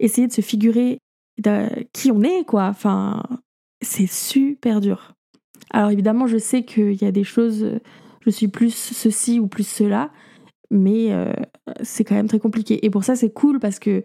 essayer 0.00 0.26
de 0.26 0.34
se 0.34 0.42
figurer 0.42 0.98
qui 1.94 2.10
on 2.10 2.20
est, 2.20 2.44
quoi. 2.44 2.66
Enfin, 2.66 3.22
c'est 3.80 4.06
super 4.06 4.82
dur. 4.82 5.14
Alors 5.70 5.90
évidemment, 5.90 6.26
je 6.26 6.36
sais 6.36 6.62
qu'il 6.62 7.00
y 7.00 7.06
a 7.06 7.10
des 7.10 7.24
choses 7.24 7.80
je 8.20 8.28
suis 8.28 8.48
plus 8.48 8.74
ceci 8.74 9.40
ou 9.40 9.46
plus 9.46 9.66
cela, 9.66 10.10
mais 10.70 11.14
euh, 11.14 11.32
c'est 11.80 12.04
quand 12.04 12.16
même 12.16 12.28
très 12.28 12.38
compliqué. 12.38 12.84
Et 12.84 12.90
pour 12.90 13.02
ça, 13.02 13.16
c'est 13.16 13.32
cool 13.32 13.60
parce 13.60 13.78
que 13.78 14.04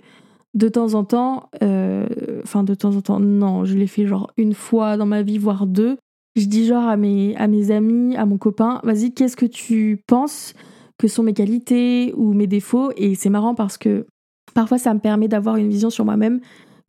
de 0.54 0.70
temps 0.70 0.94
en 0.94 1.04
temps, 1.04 1.50
euh, 1.62 2.08
enfin 2.44 2.64
de 2.64 2.76
temps 2.76 2.96
en 2.96 3.02
temps, 3.02 3.20
non, 3.20 3.66
je 3.66 3.76
l'ai 3.76 3.88
fait 3.88 4.08
genre 4.08 4.32
une 4.38 4.54
fois 4.54 4.96
dans 4.96 5.06
ma 5.06 5.22
vie, 5.22 5.38
voire 5.38 5.68
deux. 5.68 5.98
Je 6.36 6.46
dis 6.46 6.66
genre 6.66 6.88
à 6.88 6.98
mes, 6.98 7.36
amis, 7.72 8.16
à 8.18 8.26
mon 8.26 8.38
copain, 8.38 8.82
vas-y, 8.84 9.14
qu'est-ce 9.14 9.38
que 9.38 9.46
tu 9.46 10.02
penses 10.06 10.54
que 10.98 11.08
sont 11.08 11.24
mes 11.24 11.34
qualités 11.34 12.14
ou 12.18 12.34
mes 12.34 12.48
défauts? 12.48 12.92
Et 12.98 13.16
c'est 13.16 13.30
marrant 13.30 13.56
parce 13.56 13.78
que 13.78 14.06
parfois 14.54 14.78
ça 14.78 14.94
me 14.94 15.00
permet 15.00 15.30
d'avoir 15.30 15.56
une 15.56 15.70
vision 15.70 15.90
sur 15.90 16.04
moi-même 16.04 16.42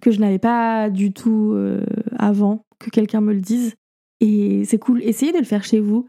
que 0.02 0.10
je 0.10 0.20
n'avais 0.20 0.40
pas 0.40 0.90
du 0.90 1.12
tout 1.12 1.52
euh, 1.54 1.84
avant 2.18 2.64
que 2.78 2.90
quelqu'un 2.90 3.20
me 3.20 3.32
le 3.32 3.40
dise. 3.40 3.74
Et 4.20 4.64
c'est 4.64 4.78
cool. 4.78 5.02
Essayez 5.02 5.32
de 5.32 5.38
le 5.38 5.44
faire 5.44 5.64
chez 5.64 5.80
vous. 5.80 6.08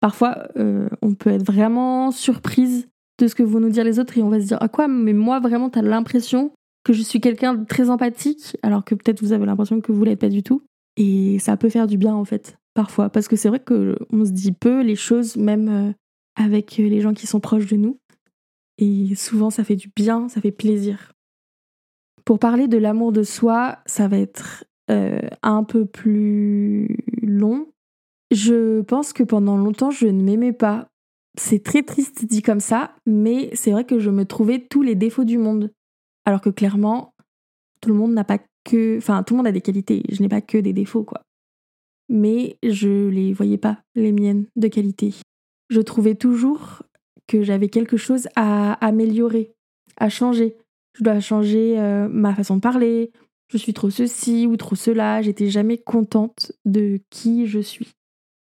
Parfois, 0.00 0.48
euh, 0.56 0.88
on 1.00 1.14
peut 1.14 1.30
être 1.30 1.46
vraiment 1.46 2.10
surprise 2.10 2.88
de 3.18 3.28
ce 3.28 3.34
que 3.34 3.42
vont 3.42 3.60
nous 3.60 3.70
dire 3.70 3.84
les 3.84 4.00
autres 4.00 4.18
et 4.18 4.22
on 4.22 4.28
va 4.28 4.40
se 4.40 4.46
dire 4.46 4.58
Ah 4.60 4.68
quoi, 4.68 4.88
mais 4.88 5.12
moi 5.12 5.38
vraiment, 5.38 5.70
t'as 5.70 5.82
l'impression 5.82 6.50
que 6.84 6.92
je 6.92 7.02
suis 7.02 7.20
quelqu'un 7.20 7.54
de 7.54 7.64
très 7.64 7.88
empathique, 7.88 8.56
alors 8.62 8.84
que 8.84 8.94
peut-être 8.94 9.22
vous 9.22 9.32
avez 9.32 9.46
l'impression 9.46 9.80
que 9.80 9.92
vous 9.92 10.04
l'êtes 10.04 10.20
pas 10.20 10.28
du 10.28 10.42
tout. 10.42 10.62
Et 10.96 11.38
ça 11.38 11.56
peut 11.56 11.70
faire 11.70 11.86
du 11.86 11.96
bien 11.96 12.14
en 12.14 12.24
fait, 12.24 12.56
parfois, 12.74 13.08
parce 13.08 13.28
que 13.28 13.36
c'est 13.36 13.48
vrai 13.48 13.60
qu'on 13.60 14.24
se 14.24 14.30
dit 14.30 14.52
peu 14.52 14.82
les 14.82 14.96
choses, 14.96 15.36
même 15.36 15.68
euh, 15.68 15.92
avec 16.36 16.76
les 16.76 17.00
gens 17.00 17.14
qui 17.14 17.26
sont 17.26 17.40
proches 17.40 17.66
de 17.66 17.76
nous. 17.76 17.98
Et 18.78 19.14
souvent, 19.14 19.50
ça 19.50 19.64
fait 19.64 19.76
du 19.76 19.90
bien, 19.94 20.28
ça 20.28 20.40
fait 20.40 20.50
plaisir. 20.50 21.12
Pour 22.24 22.38
parler 22.38 22.68
de 22.68 22.78
l'amour 22.78 23.12
de 23.12 23.22
soi, 23.22 23.78
ça 23.86 24.08
va 24.08 24.18
être 24.18 24.64
euh, 24.90 25.20
un 25.42 25.62
peu 25.62 25.86
plus 25.86 26.96
long, 27.22 27.68
je 28.30 28.80
pense 28.82 29.12
que 29.12 29.22
pendant 29.22 29.56
longtemps, 29.56 29.90
je 29.90 30.06
ne 30.06 30.22
m'aimais 30.22 30.52
pas. 30.52 30.88
C'est 31.38 31.62
très 31.62 31.82
triste 31.82 32.24
dit 32.24 32.42
comme 32.42 32.60
ça, 32.60 32.94
mais 33.06 33.50
c'est 33.54 33.70
vrai 33.70 33.84
que 33.84 33.98
je 33.98 34.10
me 34.10 34.24
trouvais 34.24 34.58
tous 34.58 34.82
les 34.82 34.94
défauts 34.94 35.24
du 35.24 35.38
monde. 35.38 35.72
Alors 36.24 36.40
que 36.40 36.50
clairement, 36.50 37.14
tout 37.80 37.90
le 37.90 37.94
monde 37.94 38.12
n'a 38.12 38.24
pas 38.24 38.38
que. 38.64 38.98
Enfin, 38.98 39.22
tout 39.22 39.34
le 39.34 39.38
monde 39.38 39.46
a 39.46 39.52
des 39.52 39.60
qualités. 39.60 40.02
Je 40.10 40.20
n'ai 40.22 40.28
pas 40.28 40.40
que 40.40 40.58
des 40.58 40.72
défauts, 40.72 41.04
quoi. 41.04 41.22
Mais 42.08 42.58
je 42.62 43.08
les 43.08 43.32
voyais 43.32 43.58
pas, 43.58 43.78
les 43.94 44.12
miennes, 44.12 44.46
de 44.56 44.68
qualité. 44.68 45.14
Je 45.70 45.80
trouvais 45.80 46.14
toujours 46.14 46.82
que 47.26 47.42
j'avais 47.42 47.68
quelque 47.68 47.96
chose 47.96 48.28
à 48.36 48.74
améliorer, 48.84 49.52
à 49.96 50.08
changer. 50.08 50.56
Je 50.96 51.02
dois 51.02 51.20
changer 51.20 51.78
euh, 51.78 52.08
ma 52.08 52.34
façon 52.34 52.56
de 52.56 52.60
parler. 52.60 53.10
Je 53.48 53.56
suis 53.56 53.74
trop 53.74 53.90
ceci 53.90 54.46
ou 54.46 54.56
trop 54.56 54.76
cela. 54.76 55.22
J'étais 55.22 55.48
jamais 55.48 55.78
contente 55.78 56.52
de 56.64 57.00
qui 57.10 57.46
je 57.46 57.60
suis. 57.60 57.92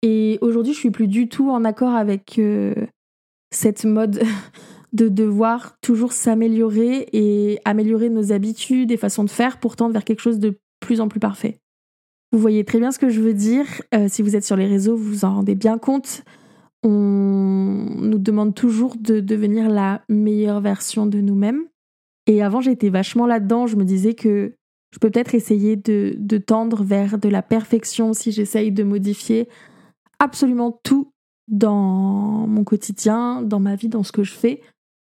Et 0.03 0.39
aujourd'hui, 0.41 0.73
je 0.73 0.79
suis 0.79 0.91
plus 0.91 1.09
du 1.09 1.29
tout 1.29 1.51
en 1.51 1.65
accord 1.65 1.95
avec 1.95 2.39
euh, 2.39 2.75
cette 3.51 3.85
mode 3.85 4.23
de 4.93 5.09
devoir 5.09 5.79
toujours 5.81 6.13
s'améliorer 6.13 7.09
et 7.13 7.61
améliorer 7.65 8.09
nos 8.09 8.33
habitudes 8.33 8.91
et 8.91 8.97
façons 8.97 9.25
de 9.25 9.31
faire 9.31 9.61
pour 9.61 9.77
tendre 9.77 9.93
vers 9.93 10.05
quelque 10.05 10.21
chose 10.23 10.39
de 10.39 10.59
plus 10.81 11.01
en 11.01 11.09
plus 11.09 11.21
parfait. 11.21 11.61
Vous 12.33 12.39
voyez 12.39 12.65
très 12.65 12.79
bien 12.79 12.93
ce 12.93 12.99
que 12.99 13.09
je 13.09 13.21
veux 13.21 13.35
dire. 13.35 13.67
Euh, 13.95 14.07
si 14.09 14.23
vous 14.23 14.37
êtes 14.37 14.45
sur 14.45 14.57
les 14.57 14.67
réseaux, 14.67 14.97
vous 14.97 15.05
vous 15.05 15.25
en 15.25 15.35
rendez 15.35 15.55
bien 15.55 15.79
compte. 15.79 16.23
On 16.83 16.89
nous 16.89 18.19
demande 18.19 18.55
toujours 18.55 18.97
de 18.97 19.21
devenir 19.21 19.69
la 19.69 20.03
meilleure 20.09 20.61
version 20.61 21.07
de 21.07 21.21
nous-mêmes. 21.21 21.65
Et 22.27 22.43
avant, 22.43 22.61
j'étais 22.61 22.89
vachement 22.89 23.27
là-dedans. 23.27 23.67
Je 23.67 23.77
me 23.77 23.85
disais 23.85 24.15
que 24.15 24.55
je 24.93 24.99
peux 24.99 25.11
peut-être 25.11 25.35
essayer 25.35 25.77
de, 25.77 26.15
de 26.17 26.39
tendre 26.39 26.85
vers 26.85 27.19
de 27.19 27.29
la 27.29 27.43
perfection 27.43 28.13
si 28.13 28.33
j'essaye 28.33 28.73
de 28.73 28.85
modifier 28.85 29.49
absolument 30.21 30.81
tout 30.85 31.13
dans 31.49 32.47
mon 32.47 32.63
quotidien, 32.63 33.43
dans 33.43 33.61
ma 33.61 33.75
vie, 33.75 33.89
dans 33.89 34.05
ce 34.05 34.13
que 34.13 34.23
je 34.23 34.33
fais, 34.33 34.61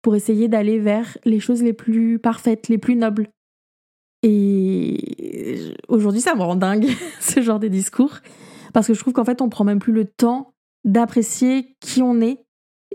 pour 0.04 0.16
essayer 0.16 0.48
d'aller 0.48 0.80
vers 0.80 1.18
les 1.26 1.40
choses 1.40 1.64
les 1.64 1.74
plus 1.74 2.20
parfaites, 2.20 2.70
les 2.70 2.78
plus 2.78 2.96
nobles. 2.96 3.30
Et 4.24 5.74
aujourd'hui, 5.88 6.22
ça 6.22 6.36
me 6.36 6.42
rend 6.42 6.56
dingue, 6.56 6.88
ce 7.20 7.42
genre 7.42 7.60
de 7.60 7.68
discours, 7.68 8.20
parce 8.74 8.88
que 8.88 8.94
je 8.94 9.00
trouve 9.00 9.14
qu'en 9.14 9.26
fait, 9.26 9.42
on 9.42 9.50
prend 9.50 9.64
même 9.64 9.80
plus 9.80 9.94
le 9.94 10.06
temps 10.06 10.54
d'apprécier 10.84 11.76
qui 11.80 12.02
on 12.02 12.22
est 12.22 12.44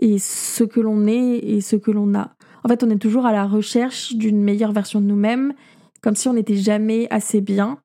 et 0.01 0.19
ce 0.19 0.63
que 0.63 0.79
l'on 0.79 1.07
est 1.07 1.37
et 1.37 1.61
ce 1.61 1.75
que 1.75 1.91
l'on 1.91 2.13
a. 2.15 2.35
En 2.63 2.69
fait, 2.69 2.83
on 2.83 2.89
est 2.89 2.97
toujours 2.97 3.25
à 3.25 3.31
la 3.31 3.45
recherche 3.45 4.15
d'une 4.15 4.41
meilleure 4.41 4.71
version 4.71 5.01
de 5.01 5.05
nous-mêmes, 5.05 5.53
comme 6.01 6.15
si 6.15 6.27
on 6.27 6.33
n'était 6.33 6.55
jamais 6.55 7.07
assez 7.09 7.41
bien. 7.41 7.79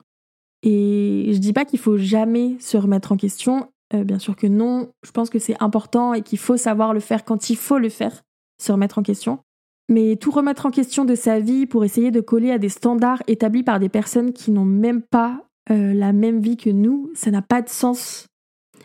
Et 0.62 1.30
je 1.32 1.38
dis 1.38 1.52
pas 1.52 1.64
qu'il 1.64 1.78
faut 1.78 1.96
jamais 1.96 2.56
se 2.60 2.76
remettre 2.76 3.12
en 3.12 3.16
question, 3.16 3.70
euh, 3.94 4.04
bien 4.04 4.18
sûr 4.18 4.36
que 4.36 4.46
non. 4.46 4.92
Je 5.04 5.10
pense 5.10 5.30
que 5.30 5.38
c'est 5.38 5.60
important 5.62 6.14
et 6.14 6.22
qu'il 6.22 6.38
faut 6.38 6.56
savoir 6.56 6.94
le 6.94 7.00
faire 7.00 7.24
quand 7.24 7.50
il 7.50 7.56
faut 7.56 7.78
le 7.78 7.88
faire, 7.88 8.22
se 8.60 8.72
remettre 8.72 8.98
en 8.98 9.02
question. 9.02 9.40
Mais 9.88 10.16
tout 10.16 10.30
remettre 10.30 10.66
en 10.66 10.70
question 10.70 11.04
de 11.04 11.14
sa 11.14 11.40
vie 11.40 11.66
pour 11.66 11.84
essayer 11.84 12.10
de 12.10 12.20
coller 12.20 12.50
à 12.50 12.58
des 12.58 12.68
standards 12.68 13.22
établis 13.26 13.62
par 13.62 13.80
des 13.80 13.88
personnes 13.88 14.32
qui 14.32 14.50
n'ont 14.50 14.66
même 14.66 15.02
pas 15.02 15.44
euh, 15.70 15.94
la 15.94 16.12
même 16.12 16.40
vie 16.40 16.56
que 16.56 16.70
nous, 16.70 17.10
ça 17.14 17.30
n'a 17.30 17.42
pas 17.42 17.62
de 17.62 17.68
sens. 17.68 18.26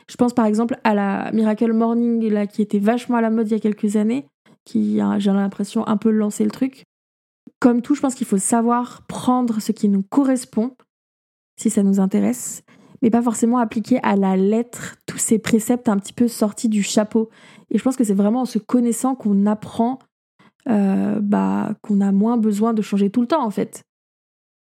Je 0.10 0.16
pense 0.16 0.34
par 0.34 0.46
exemple 0.46 0.78
à 0.84 0.94
la 0.94 1.32
Miracle 1.34 1.74
Morning 1.74 2.30
là, 2.30 2.48
qui 2.48 2.62
était 2.62 2.80
vachement 2.80 3.18
à 3.18 3.22
la 3.22 3.30
mode 3.30 3.48
il 3.50 3.54
y 3.54 3.56
a 3.56 3.60
quelques 3.60 3.96
années, 3.96 4.28
qui 4.66 5.00
j'ai 5.18 5.32
l'impression, 5.32 5.88
un 5.88 5.98
peu 5.98 6.10
lancé 6.10 6.44
le 6.44 6.52
truc. 6.52 6.84
Comme 7.60 7.82
tout, 7.82 7.96
je 7.96 8.02
pense 8.02 8.16
qu'il 8.16 8.28
faut 8.28 8.38
savoir 8.38 9.04
prendre 9.08 9.62
ce 9.62 9.72
qui 9.72 9.88
nous 9.88 10.04
correspond, 10.04 10.76
si 11.58 11.70
ça 11.70 11.84
nous 11.84 12.00
intéresse, 12.00 12.64
mais 13.02 13.10
pas 13.10 13.22
forcément 13.22 13.58
appliquer 13.58 14.00
à 14.04 14.16
la 14.16 14.36
lettre 14.36 14.96
tous 15.06 15.18
ces 15.18 15.40
préceptes 15.40 15.90
un 15.90 15.98
petit 15.98 16.14
peu 16.14 16.28
sortis 16.28 16.70
du 16.70 16.84
chapeau. 16.84 17.30
Et 17.70 17.78
je 17.78 17.84
pense 17.84 17.96
que 17.96 18.04
c'est 18.04 18.14
vraiment 18.14 18.42
en 18.42 18.46
se 18.46 18.60
connaissant 18.60 19.16
qu'on 19.16 19.46
apprend 19.46 20.00
euh, 20.70 21.20
bah, 21.22 21.76
qu'on 21.82 22.02
a 22.02 22.12
moins 22.12 22.38
besoin 22.38 22.74
de 22.74 22.82
changer 22.82 23.10
tout 23.10 23.22
le 23.22 23.28
temps 23.28 23.44
en 23.44 23.52
fait. 23.52 23.84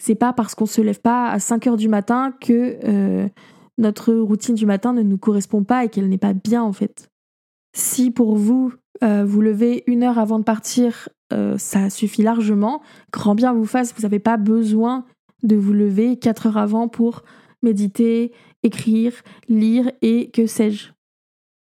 C'est 0.03 0.15
pas 0.15 0.33
parce 0.33 0.53
qu'on 0.53 0.65
se 0.65 0.81
lève 0.81 0.99
pas 0.99 1.29
à 1.29 1.39
5 1.39 1.67
heures 1.67 1.77
du 1.77 1.87
matin 1.87 2.33
que 2.39 2.77
euh, 2.83 3.27
notre 3.77 4.13
routine 4.13 4.55
du 4.55 4.65
matin 4.65 4.93
ne 4.93 5.01
nous 5.01 5.17
correspond 5.17 5.63
pas 5.63 5.85
et 5.85 5.89
qu'elle 5.89 6.09
n'est 6.09 6.17
pas 6.17 6.33
bien 6.33 6.61
en 6.61 6.73
fait. 6.73 7.09
Si 7.75 8.11
pour 8.11 8.35
vous, 8.35 8.73
euh, 9.03 9.23
vous 9.25 9.41
levez 9.41 9.83
une 9.87 10.03
heure 10.03 10.19
avant 10.19 10.39
de 10.39 10.43
partir, 10.43 11.09
ça 11.57 11.89
suffit 11.89 12.23
largement. 12.23 12.81
Grand 13.11 13.35
bien 13.35 13.51
vous 13.51 13.65
fasse, 13.65 13.93
vous 13.93 14.03
n'avez 14.03 14.19
pas 14.19 14.37
besoin 14.37 15.05
de 15.43 15.57
vous 15.57 15.73
lever 15.73 16.17
4 16.17 16.47
heures 16.47 16.57
avant 16.57 16.87
pour 16.87 17.23
méditer, 17.61 18.31
écrire, 18.63 19.13
lire 19.49 19.91
et 20.01 20.31
que 20.31 20.47
sais-je. 20.47 20.91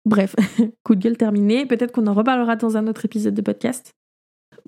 Bref, 0.04 0.34
coup 0.84 0.94
de 0.94 1.00
gueule 1.00 1.16
terminé. 1.16 1.66
Peut-être 1.66 1.92
qu'on 1.92 2.06
en 2.06 2.14
reparlera 2.14 2.56
dans 2.56 2.76
un 2.76 2.86
autre 2.86 3.04
épisode 3.04 3.34
de 3.34 3.42
podcast. 3.42 3.94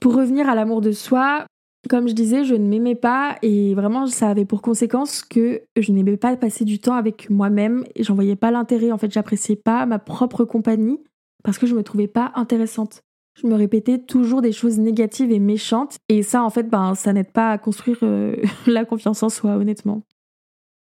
Pour 0.01 0.15
revenir 0.15 0.49
à 0.49 0.55
l'amour 0.55 0.81
de 0.81 0.93
soi, 0.93 1.45
comme 1.89 2.09
je 2.09 2.15
disais, 2.15 2.45
je 2.45 2.55
ne 2.55 2.67
m'aimais 2.69 2.95
pas 2.95 3.37
et 3.43 3.75
vraiment 3.75 4.07
ça 4.07 4.29
avait 4.29 4.45
pour 4.45 4.61
conséquence 4.61 5.23
que 5.23 5.63
je 5.77 5.93
n'aimais 5.93 6.17
pas 6.17 6.37
passer 6.37 6.65
du 6.65 6.79
temps 6.79 6.95
avec 6.95 7.31
moi-même 7.31 7.85
et 7.95 8.03
j'en 8.03 8.15
voyais 8.15 8.37
pas 8.37 8.51
l'intérêt. 8.51 8.93
En 8.93 8.99
fait, 8.99 9.13
j'appréciais 9.13 9.57
pas 9.57 9.87
ma 9.87 9.99
propre 9.99 10.45
compagnie 10.45 10.99
parce 11.43 11.59
que 11.59 11.67
je 11.67 11.75
me 11.75 11.83
trouvais 11.83 12.09
pas 12.09 12.33
intéressante. 12.35 13.03
Je 13.41 13.47
me 13.47 13.55
répétais 13.55 13.99
toujours 13.99 14.43
des 14.43 14.53
choses 14.53 14.79
négatives 14.79 15.33
et 15.33 15.39
méchantes 15.39 15.97
et 16.09 16.23
ça 16.23 16.43
en 16.43 16.51
fait 16.51 16.65
ben 16.65 16.95
ça 16.95 17.13
n'aide 17.13 17.33
pas 17.33 17.51
à 17.51 17.59
construire 17.59 17.99
euh, 18.03 18.37
la 18.67 18.85
confiance 18.85 19.23
en 19.23 19.29
soi 19.29 19.57
honnêtement. 19.57 20.03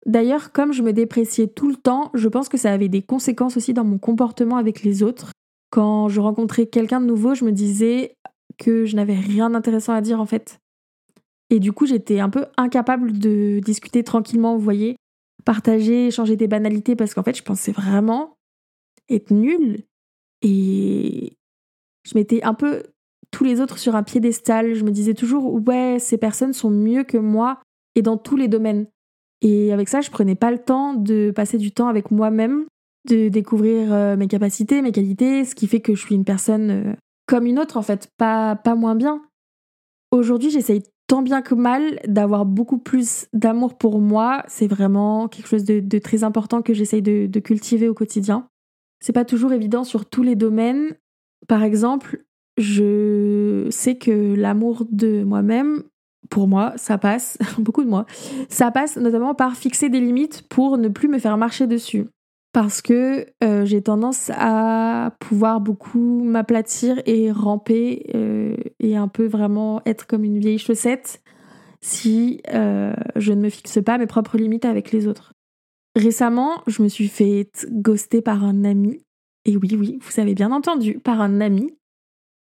D'ailleurs, 0.07 0.53
comme 0.53 0.73
je 0.73 0.83
me 0.83 0.93
dépréciais 0.93 1.49
tout 1.49 1.69
le 1.69 1.75
temps, 1.75 2.11
je 2.15 2.29
pense 2.29 2.49
que 2.49 2.57
ça 2.57 2.73
avait 2.73 2.89
des 2.89 3.03
conséquences 3.03 3.57
aussi 3.57 3.75
dans 3.75 3.85
mon 3.85 3.99
comportement 3.99 4.57
avec 4.57 4.83
les 4.85 5.03
autres. 5.03 5.33
Quand 5.71 6.09
je 6.09 6.21
rencontrais 6.21 6.67
quelqu'un 6.67 7.01
de 7.01 7.07
nouveau, 7.07 7.35
je 7.35 7.45
me 7.45 7.51
disais 7.51 8.15
que 8.59 8.85
je 8.85 8.97
n'avais 8.97 9.15
rien 9.15 9.51
d'intéressant 9.51 9.93
à 9.93 10.01
dire 10.01 10.21
en 10.21 10.27
fait. 10.27 10.61
Et 11.51 11.61
du 11.61 11.73
coup, 11.73 11.87
j'étais 11.87 12.21
un 12.21 12.31
peu 12.31 12.47
incapable 12.57 13.19
de 13.19 13.61
discuter 13.65 14.03
tranquillement, 14.03 14.57
vous 14.57 14.63
voyez, 14.63 14.97
partager, 15.45 16.09
échanger 16.09 16.37
des 16.37 16.49
banalités 16.49 16.97
parce 16.97 17.15
qu'en 17.15 17.23
fait, 17.23 17.37
je 17.37 17.43
pensais 17.43 17.73
vraiment 17.73 18.37
être 19.09 19.31
nulle. 19.31 19.85
Et 20.43 21.37
je 22.05 22.17
mettais 22.17 22.43
un 22.43 22.55
peu 22.55 22.83
tous 23.31 23.45
les 23.45 23.61
autres 23.61 23.79
sur 23.79 23.95
un 23.95 24.03
piédestal. 24.03 24.75
Je 24.75 24.85
me 24.85 24.91
disais 24.91 25.15
toujours, 25.15 25.55
ouais, 25.67 25.99
ces 26.01 26.19
personnes 26.19 26.53
sont 26.53 26.71
mieux 26.71 27.05
que 27.05 27.19
moi 27.19 27.61
et 27.95 28.03
dans 28.03 28.17
tous 28.17 28.37
les 28.37 28.49
domaines. 28.49 28.87
Et 29.43 29.73
avec 29.73 29.89
ça, 29.89 30.01
je 30.01 30.11
prenais 30.11 30.35
pas 30.35 30.51
le 30.51 30.59
temps 30.59 30.95
de 30.95 31.31
passer 31.35 31.59
du 31.59 31.71
temps 31.71 31.89
avec 31.89 32.11
moi-même, 32.11 32.67
de 33.09 33.29
découvrir 33.29 33.93
euh, 33.93 34.17
mes 34.17 34.29
capacités, 34.29 34.83
mes 34.83 34.93
qualités, 34.93 35.45
ce 35.45 35.55
qui 35.55 35.67
fait 35.67 35.81
que 35.81 35.95
je 35.95 36.01
suis 36.01 36.15
une 36.15 36.25
personne 36.25 36.71
euh, 36.71 36.93
comme 37.27 37.47
une 37.47 37.59
autre 37.59 37.77
en 37.77 37.83
fait, 37.83 38.11
pas, 38.17 38.57
pas 38.57 38.75
moins 38.75 38.95
bien. 38.95 39.23
Aujourd'hui, 40.11 40.51
j'essaye 40.51 40.83
tant 41.07 41.23
bien 41.23 41.43
que 41.43 41.55
mal 41.55 42.01
d'avoir 42.07 42.45
beaucoup 42.45 42.79
plus 42.79 43.27
d'amour 43.33 43.77
pour 43.77 44.01
moi. 44.01 44.43
C'est 44.49 44.67
vraiment 44.67 45.29
quelque 45.29 45.49
chose 45.49 45.65
de, 45.65 45.99
très 45.99 46.25
important 46.25 46.63
que 46.63 46.75
j'essaye 46.75 47.03
de, 47.03 47.27
de 47.27 47.41
cultiver 47.41 47.89
au 47.89 47.95
quotidien. 47.95 48.49
C'est 49.01 49.13
pas 49.13 49.25
toujours 49.25 49.53
évident 49.53 49.85
sur 49.85 50.07
tous 50.07 50.23
les 50.23 50.37
domaines. 50.37 50.97
Par 51.49 51.63
exemple, 51.63 52.25
je 52.57 53.67
sais 53.71 53.99
que 53.99 54.35
l'amour 54.35 54.87
de 54.91 55.23
moi-même, 55.23 55.83
pour 56.31 56.49
moi, 56.49 56.73
ça 56.77 56.99
passe, 56.99 57.39
beaucoup 57.59 57.85
de 57.85 57.89
moi, 57.89 58.07
ça 58.49 58.71
passe 58.71 58.97
notamment 58.97 59.35
par 59.35 59.57
fixer 59.57 59.89
des 59.89 60.01
limites 60.01 60.43
pour 60.49 60.79
ne 60.79 60.89
plus 60.89 61.09
me 61.09 61.19
faire 61.19 61.37
marcher 61.37 61.67
dessus. 61.67 62.07
Parce 62.57 62.81
que 62.81 63.27
euh, 63.45 63.67
j'ai 63.67 63.83
tendance 63.83 64.31
à 64.35 65.15
pouvoir 65.21 65.61
beaucoup 65.61 66.25
m'aplatir 66.25 67.03
et 67.05 67.31
ramper 67.31 68.07
euh, 68.15 68.57
et 68.81 68.97
un 68.97 69.09
peu 69.09 69.27
vraiment 69.27 69.83
être 69.85 70.07
comme 70.07 70.25
une 70.25 70.39
vieille 70.39 70.57
chaussette 70.59 71.23
si 71.83 72.41
euh, 72.55 72.95
je 73.15 73.35
ne 73.35 73.43
me 73.43 73.51
fixe 73.51 73.79
pas 73.85 73.99
mes 73.99 74.07
propres 74.07 74.39
limites 74.39 74.65
avec 74.65 74.91
les 74.91 75.07
autres. 75.07 75.35
Récemment, 75.97 76.63
je 76.67 76.83
me 76.83 76.89
suis 76.89 77.09
fait 77.09 77.51
ghoster 77.71 78.23
par 78.23 78.43
un 78.43 78.65
ami. 78.65 79.05
Et 79.45 79.59
oui, 79.59 79.77
oui, 79.79 79.99
vous 80.01 80.19
avez 80.19 80.35
bien 80.35 80.51
entendu, 80.51 80.99
par 80.99 81.21
un 81.21 81.43
ami. 81.43 81.77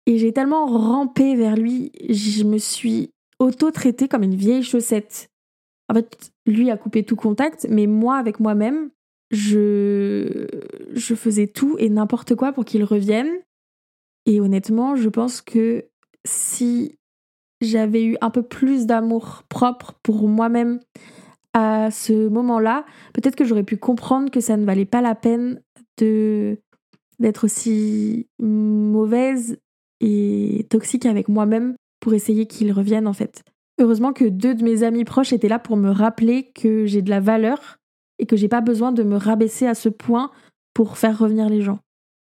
Et 0.06 0.20
j'ai 0.20 0.32
tellement 0.32 0.68
rampé 0.68 1.36
vers 1.36 1.58
lui, 1.58 1.92
je 2.10 2.46
me 2.46 2.60
suis 2.60 3.10
auto-traitée 3.40 4.08
comme 4.08 4.24
une 4.24 4.36
vieille 4.36 4.64
chaussette. 4.64 5.28
En 5.90 5.96
fait, 5.96 6.32
lui 6.46 6.72
a 6.72 6.78
coupé 6.78 7.04
tout 7.04 7.18
contact, 7.18 7.68
mais 7.70 7.88
moi, 7.88 8.16
avec 8.16 8.40
moi-même, 8.40 8.90
je, 9.32 10.48
faisais 11.16 11.48
tout 11.48 11.76
et 11.80 11.90
n'importe 11.90 12.36
quoi 12.36 12.54
pour 12.54 12.66
qu'il 12.66 12.84
revienne. 12.84 13.30
Et 14.26 14.40
honnêtement, 14.42 14.96
je 14.96 15.10
pense 15.10 15.42
que 15.42 15.86
si 16.26 16.98
j'avais 17.62 18.04
eu 18.04 18.18
un 18.22 18.30
peu 18.30 18.44
plus 18.44 18.86
d'amour 18.86 19.44
propre 19.50 19.94
pour 20.04 20.28
moi-même 20.28 20.80
à 21.54 21.90
ce 21.92 22.28
moment-là, 22.28 22.86
peut-être 23.14 23.36
que 23.36 23.46
j'aurais 23.46 23.64
pu 23.64 23.78
comprendre 23.78 24.30
que 24.30 24.42
ça 24.42 24.58
ne 24.58 24.66
valait 24.66 24.86
pas 24.86 25.02
la 25.02 25.16
peine 25.16 25.62
de 25.98 26.60
d'être 27.20 27.46
aussi 27.46 28.28
mauvaise 28.38 29.58
et 30.02 30.68
toxique 30.70 31.08
avec 31.08 31.30
moi-même 31.30 31.76
pour 32.00 32.14
essayer 32.14 32.46
qu'il 32.46 32.72
revienne 32.72 33.08
en 33.08 33.14
fait. 33.14 33.44
Heureusement 33.80 34.14
que 34.14 34.26
deux 34.26 34.54
de 34.54 34.64
mes 34.64 34.84
amis 34.84 35.04
proches 35.04 35.34
étaient 35.34 35.48
là 35.48 35.58
pour 35.58 35.78
me 35.78 35.90
rappeler 35.90 36.52
que 36.54 36.86
j'ai 36.86 37.02
de 37.02 37.10
la 37.10 37.20
valeur 37.20 37.77
et 38.20 38.26
que 38.26 38.36
j'ai 38.36 38.48
pas 38.48 38.62
besoin 38.62 38.92
de 38.92 39.04
me 39.04 39.18
rabaisser 39.18 39.68
à 39.68 39.76
ce 39.76 39.90
point 39.90 40.32
pour 40.74 40.98
faire 40.98 41.18
revenir 41.18 41.50
les 41.50 41.62
gens. 41.62 41.80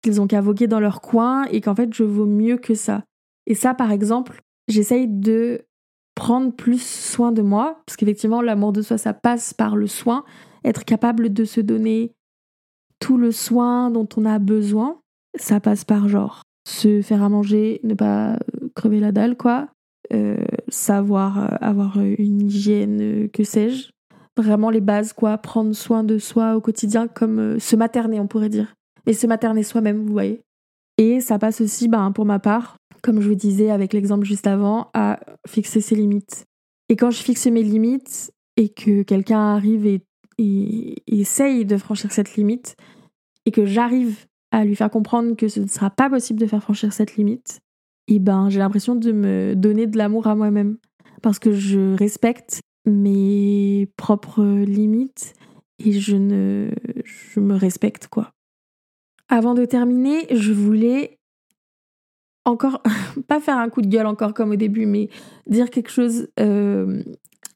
Qu'ils 0.02 0.20
ont 0.20 0.26
qu'à 0.26 0.40
voguer 0.40 0.66
dans 0.66 0.80
leur 0.80 1.00
coin 1.00 1.44
et 1.44 1.60
qu'en 1.60 1.74
fait 1.74 1.92
je 1.92 2.04
vaux 2.04 2.26
mieux 2.26 2.56
que 2.56 2.74
ça. 2.74 3.04
Et 3.46 3.54
ça 3.54 3.74
par 3.74 3.92
exemple, 3.92 4.40
j'essaye 4.68 5.08
de 5.08 5.64
prendre 6.14 6.52
plus 6.52 6.82
soin 6.82 7.32
de 7.32 7.42
moi, 7.42 7.82
parce 7.86 7.96
qu'effectivement, 7.96 8.42
l'amour 8.42 8.72
de 8.72 8.82
soi, 8.82 8.98
ça 8.98 9.14
passe 9.14 9.54
par 9.54 9.76
le 9.76 9.86
soin, 9.86 10.24
être 10.64 10.84
capable 10.84 11.32
de 11.32 11.44
se 11.44 11.60
donner 11.60 12.12
tout 13.00 13.16
le 13.16 13.32
soin 13.32 13.90
dont 13.90 14.08
on 14.16 14.24
a 14.24 14.38
besoin, 14.38 15.00
ça 15.36 15.60
passe 15.60 15.84
par 15.84 16.08
genre 16.08 16.42
se 16.68 17.02
faire 17.02 17.22
à 17.22 17.28
manger, 17.28 17.80
ne 17.82 17.94
pas 17.94 18.34
euh, 18.34 18.68
crever 18.76 19.00
la 19.00 19.10
dalle, 19.10 19.36
quoi, 19.36 19.68
euh, 20.12 20.44
savoir 20.68 21.38
euh, 21.38 21.56
avoir 21.60 21.98
une 22.00 22.42
hygiène, 22.42 23.28
que 23.30 23.42
sais-je, 23.42 23.90
vraiment 24.36 24.70
les 24.70 24.80
bases, 24.80 25.12
quoi, 25.12 25.38
prendre 25.38 25.72
soin 25.72 26.04
de 26.04 26.18
soi 26.18 26.56
au 26.56 26.60
quotidien, 26.60 27.08
comme 27.08 27.58
se 27.60 27.76
materner, 27.76 28.20
on 28.20 28.26
pourrait 28.26 28.48
dire, 28.48 28.74
et 29.06 29.12
se 29.12 29.26
materner 29.26 29.62
soi-même, 29.62 30.04
vous 30.04 30.12
voyez. 30.12 30.40
Et 30.98 31.20
ça 31.20 31.38
passe 31.38 31.60
aussi, 31.60 31.88
ben, 31.88 32.12
pour 32.12 32.24
ma 32.24 32.38
part, 32.38 32.76
comme 33.02 33.20
je 33.20 33.28
vous 33.28 33.34
disais 33.34 33.70
avec 33.70 33.92
l'exemple 33.92 34.24
juste 34.24 34.46
avant, 34.46 34.90
à 34.94 35.20
fixer 35.46 35.80
ses 35.80 35.94
limites. 35.94 36.46
Et 36.88 36.96
quand 36.96 37.10
je 37.10 37.22
fixe 37.22 37.46
mes 37.46 37.62
limites 37.62 38.32
et 38.56 38.68
que 38.68 39.02
quelqu'un 39.02 39.54
arrive 39.54 39.86
et, 39.86 40.02
essaye 41.06 41.64
de 41.64 41.76
franchir 41.76 42.10
cette 42.10 42.34
limite, 42.34 42.76
et 43.46 43.50
que 43.50 43.64
j'arrive 43.64 44.26
à 44.50 44.64
lui 44.64 44.74
faire 44.74 44.90
comprendre 44.90 45.36
que 45.36 45.46
ce 45.46 45.60
ne 45.60 45.68
sera 45.68 45.90
pas 45.90 46.10
possible 46.10 46.40
de 46.40 46.46
faire 46.46 46.62
franchir 46.62 46.92
cette 46.92 47.16
limite, 47.16 47.60
et 48.08 48.18
ben 48.18 48.48
j'ai 48.48 48.58
l'impression 48.58 48.96
de 48.96 49.12
me 49.12 49.54
donner 49.54 49.86
de 49.86 49.96
l'amour 49.96 50.26
à 50.26 50.34
moi-même. 50.34 50.78
Parce 51.22 51.38
que 51.38 51.52
je 51.52 51.94
respecte 51.94 52.60
mes 52.84 53.88
propres 53.96 54.44
limites 54.44 55.34
et 55.78 55.92
je 55.92 56.16
ne 56.16 56.70
je 57.04 57.40
me 57.40 57.54
respecte 57.54 58.08
quoi. 58.08 58.32
Avant 59.28 59.54
de 59.54 59.64
terminer, 59.64 60.26
je 60.30 60.52
voulais 60.52 61.18
encore, 62.44 62.82
pas 63.28 63.40
faire 63.40 63.58
un 63.58 63.68
coup 63.68 63.82
de 63.82 63.88
gueule 63.88 64.06
encore 64.06 64.34
comme 64.34 64.50
au 64.50 64.56
début, 64.56 64.86
mais 64.86 65.08
dire 65.46 65.70
quelque 65.70 65.90
chose 65.90 66.28
euh, 66.40 67.02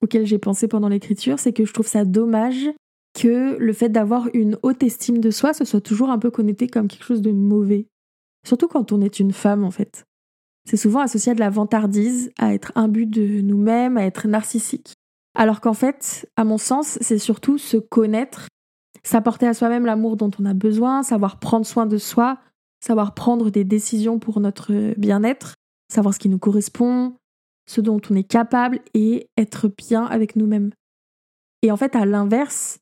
auquel 0.01 0.27
j'ai 0.27 0.39
pensé 0.39 0.69
pendant 0.69 0.89
l'écriture, 0.89 1.39
c'est 1.39 1.53
que 1.53 1.65
je 1.65 1.73
trouve 1.73 1.87
ça 1.87 2.05
dommage 2.05 2.71
que 3.15 3.57
le 3.59 3.73
fait 3.73 3.89
d'avoir 3.89 4.29
une 4.35 4.59
haute 4.63 4.83
estime 4.83 5.21
de 5.21 5.31
soi, 5.31 5.55
ce 5.55 5.65
soit 5.65 5.81
toujours 5.81 6.11
un 6.11 6.19
peu 6.19 6.31
connoté 6.31 6.69
comme 6.69 6.87
quelque 6.87 7.05
chose 7.05 7.23
de 7.23 7.33
mauvais. 7.33 7.87
Surtout 8.47 8.69
quand 8.69 8.93
on 8.93 9.01
est 9.01 9.19
une 9.19 9.33
femme, 9.33 9.65
en 9.65 9.71
fait. 9.71 10.05
C'est 10.69 10.77
souvent 10.77 11.01
associé 11.01 11.33
à 11.33 11.35
de 11.35 11.41
la 11.41 11.49
vantardise, 11.51 12.31
à 12.39 12.53
être 12.53 12.73
imbu 12.75 13.07
de 13.07 13.41
nous-mêmes, 13.41 13.97
à 13.97 14.05
être 14.05 14.29
narcissique. 14.29 14.96
Alors 15.37 15.61
qu'en 15.61 15.75
fait, 15.75 16.27
à 16.37 16.45
mon 16.45 16.57
sens, 16.57 16.99
c'est 17.03 17.19
surtout 17.19 17.59
se 17.59 17.77
connaître, 17.77 18.49
s'apporter 19.05 19.47
à 19.47 19.53
soi-même 19.53 19.85
l'amour 19.85 20.17
dont 20.17 20.31
on 20.41 20.47
a 20.47 20.55
besoin, 20.55 21.03
savoir 21.03 21.39
prendre 21.39 21.67
soin 21.67 21.85
de 21.85 21.99
soi, 21.99 22.39
savoir 22.81 23.13
prendre 23.13 23.51
des 23.51 23.63
décisions 23.63 24.19
pour 24.19 24.41
notre 24.41 24.95
bien-être, 24.99 25.55
savoir 25.93 26.15
ce 26.15 26.19
qui 26.19 26.31
nous 26.31 26.39
correspond, 26.39 27.17
ce 27.67 27.83
dont 27.83 28.01
on 28.11 28.15
est 28.15 28.25
capable 28.25 28.81
et 28.95 29.29
être 29.37 29.69
bien 29.69 30.07
avec 30.07 30.37
nous-mêmes. 30.37 30.71
Et 31.61 31.71
en 31.71 31.77
fait, 31.77 31.95
à 31.95 32.07
l'inverse, 32.07 32.79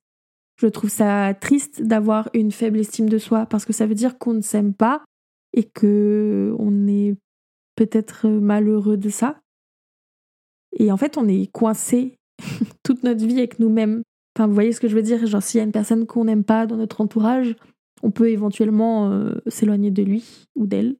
je 0.56 0.68
trouve 0.68 0.90
ça 0.90 1.34
triste 1.34 1.82
d'avoir 1.82 2.30
une 2.34 2.52
faible 2.52 2.78
estime 2.78 3.08
de 3.08 3.18
soi 3.18 3.46
parce 3.46 3.64
que 3.64 3.72
ça 3.72 3.86
veut 3.86 3.96
dire 3.96 4.16
qu'on 4.16 4.34
ne 4.34 4.42
s'aime 4.42 4.74
pas 4.74 5.02
et 5.54 5.64
que 5.64 6.54
on 6.60 6.86
est 6.86 7.16
peut-être 7.74 8.28
malheureux 8.28 8.96
de 8.96 9.08
ça. 9.08 9.40
Et 10.78 10.92
en 10.92 10.96
fait, 10.96 11.18
on 11.18 11.26
est 11.26 11.50
coincé 11.50 12.16
toute 12.82 13.02
notre 13.02 13.24
vie 13.24 13.38
avec 13.38 13.58
nous-mêmes. 13.58 14.02
Enfin, 14.36 14.46
vous 14.46 14.54
voyez 14.54 14.72
ce 14.72 14.80
que 14.80 14.88
je 14.88 14.94
veux 14.94 15.02
dire? 15.02 15.26
Genre, 15.26 15.42
s'il 15.42 15.58
y 15.58 15.60
a 15.60 15.64
une 15.64 15.72
personne 15.72 16.06
qu'on 16.06 16.24
n'aime 16.24 16.44
pas 16.44 16.66
dans 16.66 16.76
notre 16.76 17.00
entourage, 17.00 17.54
on 18.02 18.10
peut 18.10 18.30
éventuellement 18.30 19.10
euh, 19.10 19.34
s'éloigner 19.46 19.90
de 19.90 20.02
lui 20.02 20.46
ou 20.56 20.66
d'elle. 20.66 20.96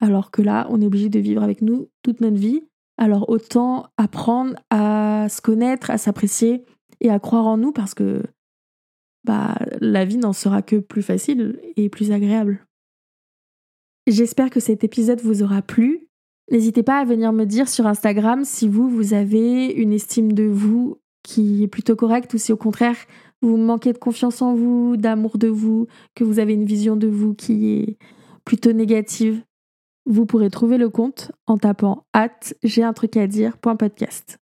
Alors 0.00 0.30
que 0.30 0.42
là, 0.42 0.66
on 0.70 0.80
est 0.80 0.86
obligé 0.86 1.08
de 1.08 1.18
vivre 1.18 1.42
avec 1.42 1.62
nous 1.62 1.88
toute 2.02 2.20
notre 2.20 2.36
vie. 2.36 2.62
Alors 2.98 3.28
autant 3.28 3.86
apprendre 3.96 4.54
à 4.70 5.26
se 5.28 5.40
connaître, 5.40 5.90
à 5.90 5.98
s'apprécier 5.98 6.64
et 7.00 7.10
à 7.10 7.18
croire 7.18 7.46
en 7.46 7.56
nous 7.56 7.72
parce 7.72 7.94
que 7.94 8.22
bah, 9.24 9.56
la 9.80 10.04
vie 10.04 10.18
n'en 10.18 10.32
sera 10.32 10.62
que 10.62 10.76
plus 10.76 11.02
facile 11.02 11.60
et 11.76 11.88
plus 11.88 12.12
agréable. 12.12 12.66
J'espère 14.06 14.50
que 14.50 14.60
cet 14.60 14.84
épisode 14.84 15.20
vous 15.20 15.42
aura 15.42 15.62
plu. 15.62 16.08
N'hésitez 16.50 16.82
pas 16.82 16.98
à 16.98 17.04
venir 17.04 17.32
me 17.32 17.44
dire 17.44 17.68
sur 17.68 17.86
Instagram 17.86 18.44
si 18.44 18.68
vous, 18.68 18.88
vous 18.88 19.14
avez 19.14 19.66
une 19.66 19.92
estime 19.92 20.32
de 20.32 20.44
vous 20.44 20.98
qui 21.22 21.62
est 21.62 21.68
plutôt 21.68 21.96
correcte 21.96 22.34
ou 22.34 22.38
si 22.38 22.52
au 22.52 22.56
contraire 22.56 22.96
vous 23.40 23.56
manquez 23.56 23.92
de 23.92 23.98
confiance 23.98 24.42
en 24.42 24.54
vous, 24.54 24.96
d'amour 24.96 25.38
de 25.38 25.48
vous, 25.48 25.86
que 26.14 26.24
vous 26.24 26.38
avez 26.38 26.54
une 26.54 26.64
vision 26.64 26.96
de 26.96 27.08
vous 27.08 27.34
qui 27.34 27.72
est 27.74 27.98
plutôt 28.44 28.72
négative, 28.72 29.42
vous 30.06 30.26
pourrez 30.26 30.50
trouver 30.50 30.78
le 30.78 30.88
compte 30.88 31.32
en 31.46 31.58
tapant 31.58 32.06
at 32.12 32.54
j'ai 32.62 32.82
un 32.82 32.92
truc 32.92 33.16
à 33.16 33.26
dire 33.26 33.58
podcast. 33.58 34.38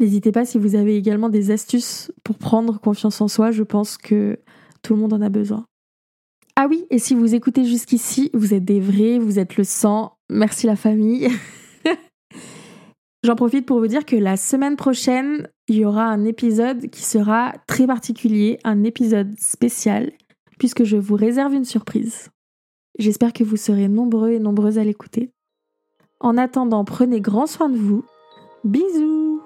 N'hésitez 0.00 0.30
pas 0.30 0.44
si 0.44 0.58
vous 0.58 0.76
avez 0.76 0.96
également 0.96 1.28
des 1.28 1.50
astuces 1.50 2.12
pour 2.22 2.38
prendre 2.38 2.80
confiance 2.80 3.20
en 3.20 3.28
soi, 3.28 3.50
je 3.50 3.64
pense 3.64 3.96
que 3.96 4.38
tout 4.82 4.94
le 4.94 5.00
monde 5.00 5.12
en 5.12 5.20
a 5.20 5.28
besoin. 5.28 5.66
Ah 6.54 6.66
oui, 6.68 6.86
et 6.90 6.98
si 6.98 7.14
vous 7.14 7.34
écoutez 7.34 7.64
jusqu'ici, 7.64 8.30
vous 8.34 8.54
êtes 8.54 8.64
des 8.64 8.80
vrais, 8.80 9.18
vous 9.18 9.38
êtes 9.38 9.56
le 9.56 9.64
sang. 9.64 10.17
Merci 10.30 10.66
la 10.66 10.76
famille. 10.76 11.28
J'en 13.24 13.34
profite 13.34 13.66
pour 13.66 13.78
vous 13.78 13.86
dire 13.86 14.04
que 14.04 14.16
la 14.16 14.36
semaine 14.36 14.76
prochaine, 14.76 15.48
il 15.66 15.76
y 15.76 15.84
aura 15.84 16.04
un 16.04 16.24
épisode 16.24 16.88
qui 16.90 17.02
sera 17.02 17.52
très 17.66 17.86
particulier, 17.86 18.58
un 18.64 18.84
épisode 18.84 19.38
spécial, 19.38 20.12
puisque 20.58 20.84
je 20.84 20.96
vous 20.96 21.16
réserve 21.16 21.54
une 21.54 21.64
surprise. 21.64 22.30
J'espère 22.98 23.32
que 23.32 23.44
vous 23.44 23.56
serez 23.56 23.88
nombreux 23.88 24.32
et 24.32 24.38
nombreuses 24.38 24.78
à 24.78 24.84
l'écouter. 24.84 25.30
En 26.20 26.36
attendant, 26.36 26.84
prenez 26.84 27.20
grand 27.20 27.46
soin 27.46 27.68
de 27.68 27.76
vous. 27.76 28.04
Bisous 28.64 29.37